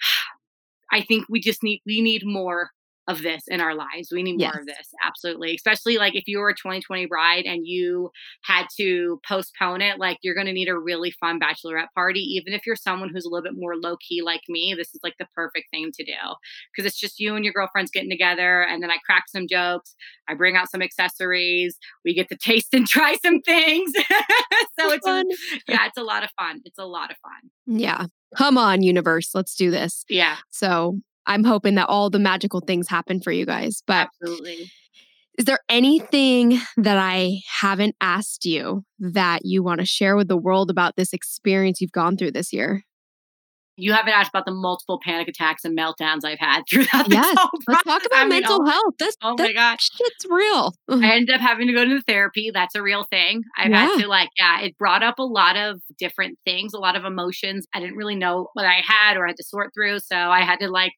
[0.92, 2.70] I think we just need we need more
[3.08, 4.10] of this in our lives.
[4.10, 4.56] We need more yes.
[4.58, 4.88] of this.
[5.04, 5.54] Absolutely.
[5.54, 8.10] Especially like if you were a 2020 bride and you
[8.42, 12.20] had to postpone it, like you're going to need a really fun bachelorette party.
[12.20, 15.00] Even if you're someone who's a little bit more low key like me, this is
[15.02, 16.12] like the perfect thing to do
[16.74, 18.62] because it's just you and your girlfriends getting together.
[18.62, 19.94] And then I crack some jokes.
[20.28, 21.78] I bring out some accessories.
[22.04, 23.92] We get to taste and try some things.
[24.78, 25.26] so it's, fun.
[25.68, 26.60] yeah, it's a lot of fun.
[26.64, 27.78] It's a lot of fun.
[27.78, 28.06] Yeah.
[28.36, 29.30] Come on, universe.
[29.34, 30.04] Let's do this.
[30.08, 30.36] Yeah.
[30.50, 33.82] So I'm hoping that all the magical things happen for you guys.
[33.86, 34.70] But absolutely.
[35.38, 40.36] Is there anything that I haven't asked you that you want to share with the
[40.36, 42.82] world about this experience you've gone through this year?
[43.76, 47.36] You haven't asked about the multiple panic attacks and meltdowns I've had throughout this yes,
[47.68, 48.94] Let's talk about I mean, mental oh, health.
[48.98, 49.90] This, oh my gosh.
[49.92, 50.74] Shit's real.
[50.88, 52.50] I ended up having to go to therapy.
[52.52, 53.42] That's a real thing.
[53.56, 53.86] I've yeah.
[53.86, 57.04] had to like, yeah, it brought up a lot of different things, a lot of
[57.04, 57.66] emotions.
[57.74, 60.00] I didn't really know what I had or I had to sort through.
[60.00, 60.92] So I had to like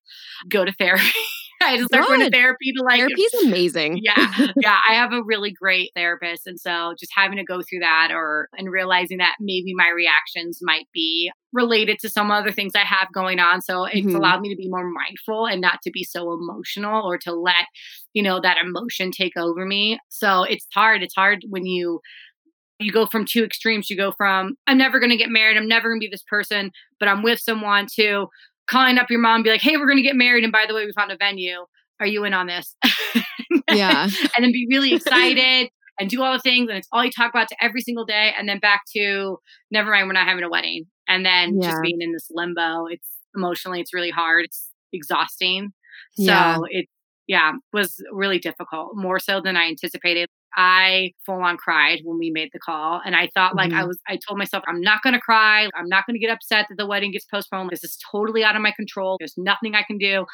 [0.48, 1.04] go to therapy.
[1.62, 4.00] I just started going to therapy to like therapy's amazing.
[4.02, 4.48] Yeah.
[4.56, 4.78] Yeah.
[4.88, 6.46] I have a really great therapist.
[6.46, 10.58] And so just having to go through that or and realizing that maybe my reactions
[10.62, 13.62] might be related to some other things I have going on.
[13.62, 14.16] So it's mm-hmm.
[14.16, 17.66] allowed me to be more mindful and not to be so emotional or to let,
[18.12, 19.98] you know, that emotion take over me.
[20.08, 21.02] So it's hard.
[21.02, 22.00] It's hard when you
[22.80, 23.90] you go from two extremes.
[23.90, 25.56] You go from I'm never going to get married.
[25.56, 28.28] I'm never going to be this person, but I'm with someone to
[28.68, 30.44] calling up your mom be like, hey, we're going to get married.
[30.44, 31.64] And by the way, we found a venue.
[32.00, 32.76] Are you in on this?
[33.72, 34.04] yeah.
[34.04, 36.68] and then be really excited and do all the things.
[36.68, 38.32] And it's all you talk about to every single day.
[38.38, 39.38] And then back to,
[39.70, 40.84] never mind, we're not having a wedding.
[41.08, 41.70] And then yeah.
[41.70, 42.86] just being in this limbo.
[42.86, 44.44] It's emotionally, it's really hard.
[44.44, 45.72] It's exhausting.
[46.12, 46.58] So yeah.
[46.68, 46.86] it,
[47.26, 50.28] yeah, was really difficult, more so than I anticipated.
[50.56, 53.00] I full on cried when we made the call.
[53.04, 53.80] And I thought, like, mm-hmm.
[53.80, 55.68] I was, I told myself, I'm not going to cry.
[55.76, 57.70] I'm not going to get upset that the wedding gets postponed.
[57.70, 59.16] This is totally out of my control.
[59.18, 60.24] There's nothing I can do.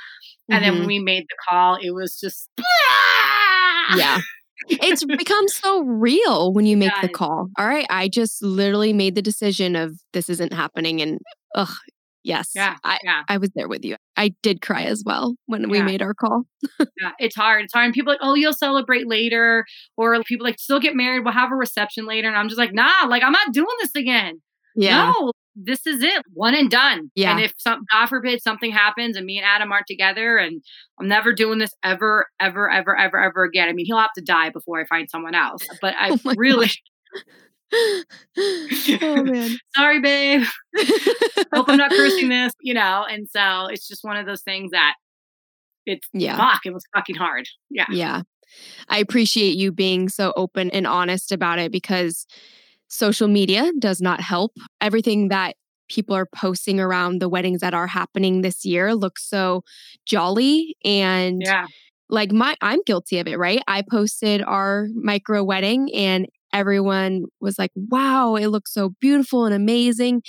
[0.50, 0.60] And mm-hmm.
[0.60, 0.86] then when mm-hmm.
[0.86, 2.48] we made the call, it was just,
[3.96, 4.18] yeah.
[4.68, 7.48] it's become so real when you make the call.
[7.58, 7.86] All right.
[7.90, 11.02] I just literally made the decision of this isn't happening.
[11.02, 11.20] And
[11.54, 11.74] ugh,
[12.24, 12.50] Yes.
[12.54, 12.76] Yeah.
[12.82, 13.22] I, yeah.
[13.28, 13.96] I was there with you.
[14.16, 15.68] I did cry as well when yeah.
[15.68, 16.44] we made our call.
[16.80, 17.12] yeah.
[17.18, 17.64] It's hard.
[17.64, 17.84] It's hard.
[17.84, 19.66] And people like, oh, you'll celebrate later.
[19.96, 21.24] Or people like, still get married.
[21.24, 22.26] We'll have a reception later.
[22.26, 24.40] And I'm just like, nah, like, I'm not doing this again.
[24.74, 25.12] Yeah.
[25.12, 26.22] No, this is it.
[26.32, 27.10] One and done.
[27.14, 27.32] Yeah.
[27.32, 30.62] And if some, God forbid, something happens and me and Adam aren't together and
[30.98, 33.68] I'm never doing this ever, ever, ever, ever, ever again.
[33.68, 35.62] I mean, he'll have to die before I find someone else.
[35.80, 36.70] But I oh really.
[39.02, 39.56] oh man.
[39.76, 40.42] Sorry, babe.
[41.54, 43.04] Hope I'm not cursing this, you know.
[43.08, 44.94] And so it's just one of those things that
[45.86, 46.36] it's yeah.
[46.36, 47.46] fuck, it was fucking hard.
[47.70, 47.86] Yeah.
[47.90, 48.22] Yeah.
[48.88, 52.26] I appreciate you being so open and honest about it because
[52.88, 54.52] social media does not help.
[54.80, 55.56] Everything that
[55.88, 59.62] people are posting around the weddings that are happening this year looks so
[60.06, 61.66] jolly and yeah
[62.08, 63.62] like my I'm guilty of it, right?
[63.66, 69.54] I posted our micro wedding and everyone was like, wow, it looks so beautiful and
[69.54, 70.22] amazing.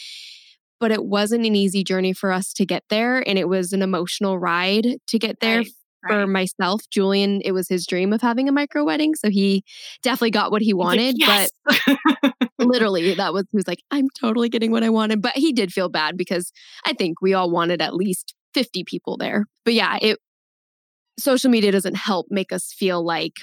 [0.80, 3.24] But it wasn't an easy journey for us to get there.
[3.28, 5.60] And it was an emotional ride to get there.
[5.60, 5.68] Right,
[6.08, 6.28] for right.
[6.28, 9.16] myself, Julian, it was his dream of having a micro wedding.
[9.16, 9.64] So he
[10.04, 11.16] definitely got what he wanted.
[11.18, 11.50] Yes.
[11.64, 15.22] But literally, that was, he was like, I'm totally getting what I wanted.
[15.22, 16.52] But he did feel bad because
[16.86, 19.46] I think we all wanted at least 50 people there.
[19.64, 20.20] But yeah, it
[21.18, 23.38] social media doesn't help make us feel like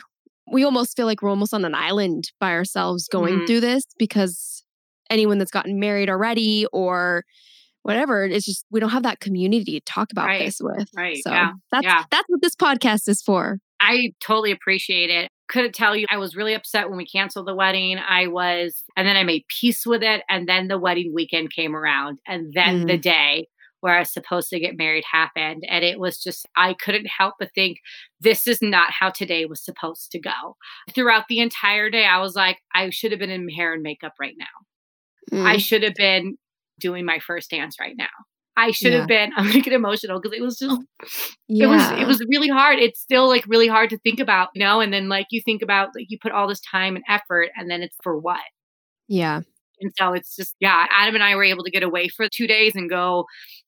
[0.50, 3.46] we almost feel like we're almost on an island by ourselves going Mhm.
[3.46, 4.64] through this because
[5.10, 7.24] anyone that's gotten married already or
[7.82, 10.44] whatever, it's just we don't have that community to talk about Right.
[10.46, 10.88] this with.
[10.96, 12.04] Right, So yeah, that's yeah.
[12.10, 13.58] that's what this podcast is for.
[13.80, 15.28] I totally appreciate it.
[15.48, 17.98] Couldn't tell you, I was really upset when we canceled the wedding.
[17.98, 20.22] I was, and then I made peace with it.
[20.30, 22.18] And then the wedding weekend came around.
[22.26, 23.48] And then the day
[23.82, 25.64] where I was supposed to get married happened.
[25.68, 27.78] And it was just, I couldn't help but think,
[28.20, 30.56] this is not how today was supposed to go.
[30.94, 34.14] Throughout the entire day, I was like, I should have been in hair and makeup
[34.18, 35.36] right now.
[35.38, 35.44] Mm.
[35.46, 36.36] I should have been
[36.80, 38.06] doing my first dance right now.
[38.56, 39.00] I should Yeah.
[39.00, 40.80] have been, I'm gonna get emotional because it was just
[41.48, 41.64] yeah.
[41.64, 44.60] it was it was really hard it's still like really hard to think about you
[44.60, 47.48] know and then like you think about like you put all this time and effort
[47.56, 48.40] and then it's for what
[49.08, 49.40] yeah.
[49.80, 52.46] and so it's just yeah adam and i were able to get away for two
[52.46, 53.24] days and go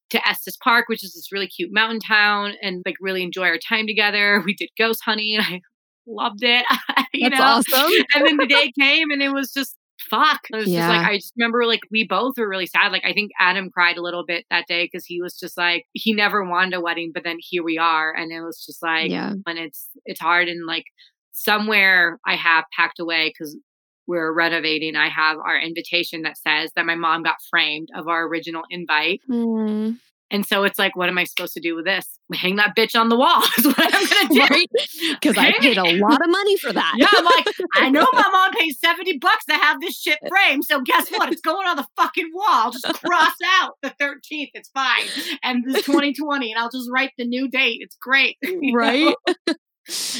[0.09, 3.57] to estes park which is this really cute mountain town and like really enjoy our
[3.57, 4.41] time together.
[4.45, 5.61] We did ghost hunting i
[6.07, 6.65] loved it
[7.13, 7.75] you That's know?
[7.77, 7.91] awesome.
[8.15, 9.75] and then the day came and it was just
[10.09, 10.41] fuck.
[10.51, 12.91] It was just like i just remember like we both were really sad.
[12.91, 15.85] Like i think adam cried a little bit that day because he was just like
[15.93, 19.09] he never wanted a wedding but then here we are and it was just like
[19.09, 19.33] yeah.
[19.47, 20.85] and it's it's hard and like
[21.31, 23.57] somewhere i have packed away because
[24.07, 28.25] we're renovating i have our invitation that says that my mom got framed of our
[28.27, 29.97] original invite Mm.
[30.31, 32.99] and so it's like what am i supposed to do with this hang that bitch
[32.99, 34.69] on the wall is what i'm gonna do right?
[35.11, 36.93] Because I paid a lot of money for that.
[36.97, 40.65] yeah, I'm like, I know my mom paid 70 bucks to have this shit framed.
[40.65, 41.31] So guess what?
[41.31, 42.71] It's going on the fucking wall.
[42.71, 44.49] Just cross out the 13th.
[44.53, 45.05] It's fine.
[45.43, 47.77] And this 2020, and I'll just write the new date.
[47.81, 48.37] It's great.
[48.43, 48.77] you know?
[48.77, 49.15] right?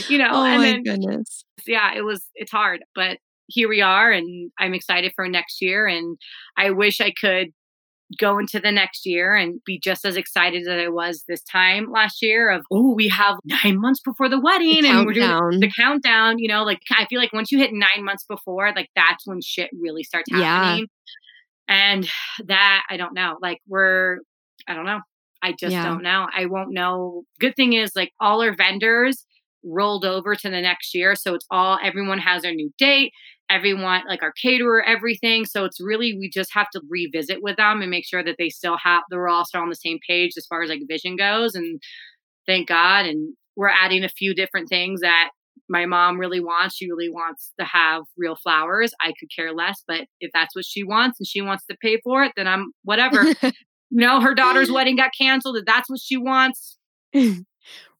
[0.07, 1.45] You know, oh and my then, goodness.
[1.65, 3.17] yeah, it was, it's hard, but
[3.47, 5.87] here we are, and I'm excited for next year.
[5.87, 6.17] And
[6.57, 7.49] I wish I could
[8.19, 11.91] go into the next year and be just as excited as I was this time
[11.91, 15.59] last year of, oh, we have nine months before the wedding The and we're doing
[15.59, 18.89] the countdown, you know, like I feel like once you hit nine months before, like
[18.95, 20.37] that's when shit really starts Yeah.
[20.37, 20.87] happening.
[21.67, 22.07] And
[22.45, 23.37] that I don't know.
[23.41, 24.19] Like we're
[24.67, 24.99] I don't know.
[25.41, 25.83] I just Yeah.
[25.83, 26.27] don't know.
[26.35, 27.23] I won't know.
[27.39, 29.25] Good thing is like all our vendors
[29.63, 31.15] rolled over to the next year.
[31.15, 33.11] So it's all everyone has their new date.
[33.49, 35.45] Everyone like our caterer, everything.
[35.45, 38.49] So it's really we just have to revisit with them and make sure that they
[38.49, 41.53] still have they're all still on the same page as far as like vision goes.
[41.55, 41.81] And
[42.47, 43.05] thank God.
[43.05, 45.29] And we're adding a few different things that
[45.69, 46.75] my mom really wants.
[46.75, 48.93] She really wants to have real flowers.
[49.01, 51.99] I could care less, but if that's what she wants and she wants to pay
[52.03, 53.23] for it, then I'm whatever.
[53.41, 53.51] you
[53.91, 55.57] know, her daughter's wedding got canceled.
[55.57, 56.77] If that's what she wants,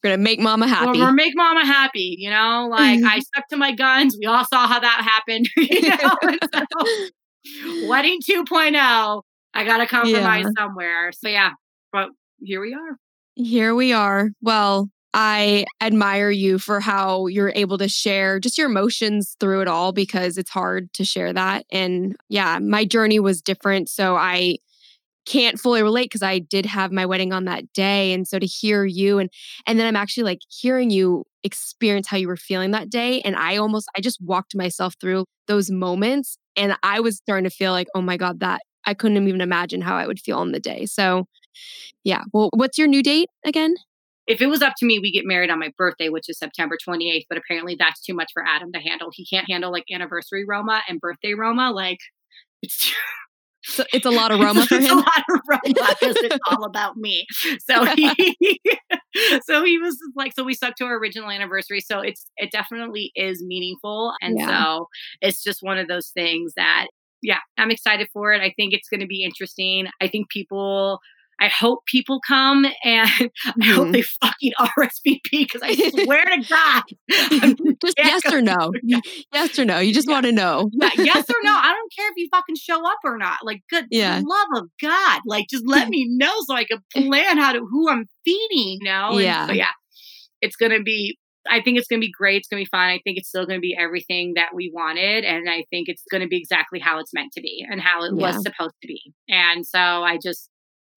[0.05, 0.99] We're gonna make mama happy.
[0.99, 2.15] we're make mama happy.
[2.19, 3.07] You know, like mm-hmm.
[3.07, 4.15] I stuck to my guns.
[4.19, 5.49] We all saw how that happened.
[5.57, 6.39] you know, And
[7.81, 9.21] so, wedding 2.0.
[9.55, 10.51] I got to compromise Yeah.
[10.63, 11.11] somewhere.
[11.11, 11.51] So yeah,
[11.91, 12.97] but here we are.
[13.35, 14.29] Here we are.
[14.41, 19.67] Well, I admire you for how you're able to share just your emotions through it
[19.67, 21.65] all because it's hard to share that.
[21.71, 23.89] And yeah, my journey was different.
[23.89, 24.57] So I
[25.25, 28.13] can't fully relate because I did have my wedding on that day.
[28.13, 29.29] And so to hear you and
[29.65, 33.21] and then I'm actually like hearing you experience how you were feeling that day.
[33.21, 37.55] And I almost I just walked myself through those moments and I was starting to
[37.55, 40.51] feel like, oh my God, that I couldn't even imagine how I would feel on
[40.51, 40.85] the day.
[40.85, 41.25] So
[42.03, 42.23] yeah.
[42.33, 43.75] Well, what's your new date again?
[44.27, 46.77] if it was up to me, we get married on my birthday, which is September
[46.83, 47.25] 28th.
[47.29, 49.09] But apparently, that's too much for Adam to handle.
[49.13, 51.71] He can't handle like anniversary Roma and birthday Roma.
[51.71, 51.99] Like,
[52.63, 52.91] it's
[53.65, 55.61] So it's a lot of Roma for it's a lot of Roma
[55.99, 57.25] because it's all about me.
[57.67, 58.59] So he,
[59.45, 61.79] so he was like, so we stuck to our original anniversary.
[61.81, 64.47] So it's it definitely is meaningful, and Yeah.
[64.47, 64.87] so
[65.21, 66.87] it's just one of those things that
[67.21, 68.41] yeah, I'm excited for it.
[68.41, 69.87] I think it's going to be interesting.
[70.01, 70.99] I think people.
[71.39, 73.09] I hope people come and
[73.61, 73.91] I hope Mhm.
[73.93, 76.83] they fucking RSVP because I swear to God,
[77.43, 78.71] I'm- Just yes go or no.
[79.33, 79.79] Yes or no.
[79.79, 80.13] You just Yeah.
[80.13, 80.69] want to know.
[80.73, 81.51] yeah, yes or no.
[81.53, 83.39] I don't care if you fucking show up or not.
[83.43, 84.21] Like, good Yeah.
[84.25, 85.21] love of God.
[85.25, 88.77] Like, just let me know so I can plan how to who I'm feeding.
[88.81, 89.09] You know?
[89.11, 89.47] And- Yeah.
[89.47, 89.71] But yeah,
[90.41, 91.17] it's gonna be.
[91.47, 92.37] I think it's gonna be great.
[92.37, 92.87] It's gonna be fun.
[92.89, 96.27] I think it's still gonna be everything that we wanted, and I think it's gonna
[96.27, 98.21] be exactly how it's meant to be and how it Yeah.
[98.33, 99.13] was supposed to be.
[99.29, 100.49] And so I just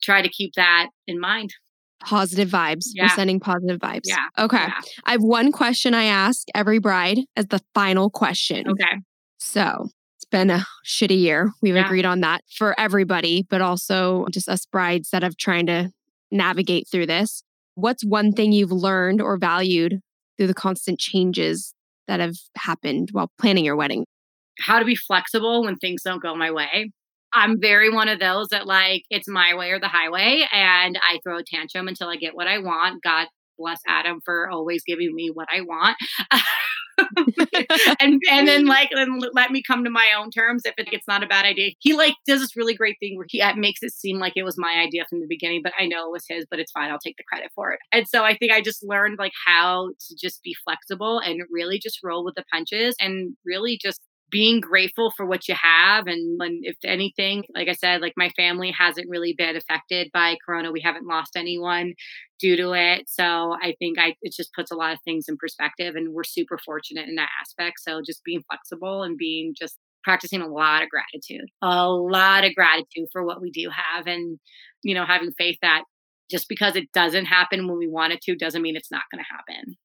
[0.03, 1.53] try to keep that in mind.
[2.01, 2.87] Positive vibes.
[2.99, 4.03] We're sending positive vibes.
[4.05, 4.25] Yeah.
[4.39, 4.57] Okay.
[4.57, 4.81] Yeah.
[5.05, 8.69] I have one question I ask every bride as the final question.
[8.69, 8.99] Okay.
[9.39, 11.51] So it's been a shitty year.
[11.61, 11.85] We've Yeah.
[11.87, 15.91] agreed on that for everybody, but also just us brides that have trying to
[16.31, 17.43] navigate through this.
[17.75, 20.01] What's one thing you've learned or valued
[20.37, 21.75] through the constant changes
[22.07, 24.07] that have happened while planning your wedding?
[24.61, 26.91] how to be flexible when things don't go my way.
[27.33, 31.19] I'm very one of those that like it's my way or the highway and I
[31.23, 33.03] throw a tantrum until I get what I want.
[33.03, 35.97] God bless Adam for always giving me what I want.
[38.01, 41.07] and and then like and let me come to my own terms if it, it's
[41.07, 41.71] not a bad idea.
[41.81, 44.45] He like does this really great thing where he uh, makes it seem like it
[44.45, 46.47] was my idea from the beginning, but I know it was his.
[46.51, 46.91] But it's fine.
[46.91, 47.81] I'll take the credit for it.
[47.93, 51.79] And so I think I just learned like how to just be flexible and really
[51.79, 54.01] just roll with the punches and really just
[54.31, 58.29] being grateful for what you have and when if anything like i said like my
[58.31, 60.73] family hasn't really been affected by corona.
[60.73, 61.95] We haven't lost anyone
[62.39, 63.09] due to it.
[63.09, 66.25] So i think i it just puts a lot of things in perspective and we're
[66.25, 67.81] super fortunate in that aspect.
[67.81, 72.55] So just being flexible and being just practicing a lot of gratitude a lot of
[72.55, 74.07] gratitude for what we do have.
[74.07, 74.39] And
[74.83, 75.85] you know having faith that
[76.31, 79.25] just because it doesn't happen when we want it to doesn't mean it's not going
[79.25, 79.77] to happen.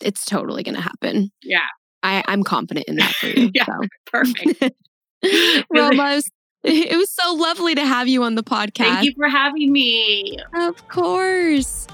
[0.00, 1.30] It's totally going to happen.
[1.42, 1.68] Yeah.
[2.04, 3.50] I, I'm confident in that for you.
[3.54, 3.80] yeah, so.
[4.06, 4.74] perfect.
[5.70, 6.20] Roma,
[6.62, 8.84] it it was so lovely to have you on the podcast.
[8.84, 10.36] Thank you for having me.
[10.54, 11.86] Of course.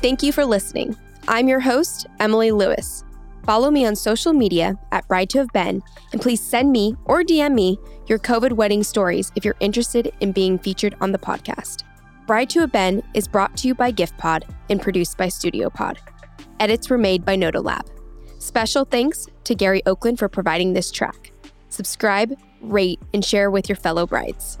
[0.00, 0.96] Thank you for listening.
[1.26, 3.04] I'm your host, Emily Lewis.
[3.44, 5.82] Follow me on social media at Bride to Have Been,
[6.12, 10.32] and please send me or DM me your COVID wedding stories if you're interested in
[10.32, 11.82] being featured on the podcast.
[12.28, 15.96] Bride to Have Been is brought to you by GiftPod and produced by StudioPod.
[16.60, 17.88] Edits were made by Notolab.
[18.38, 21.32] Special thanks to Gary Oakland for providing this track.
[21.70, 24.58] Subscribe, rate, and share with your fellow brides.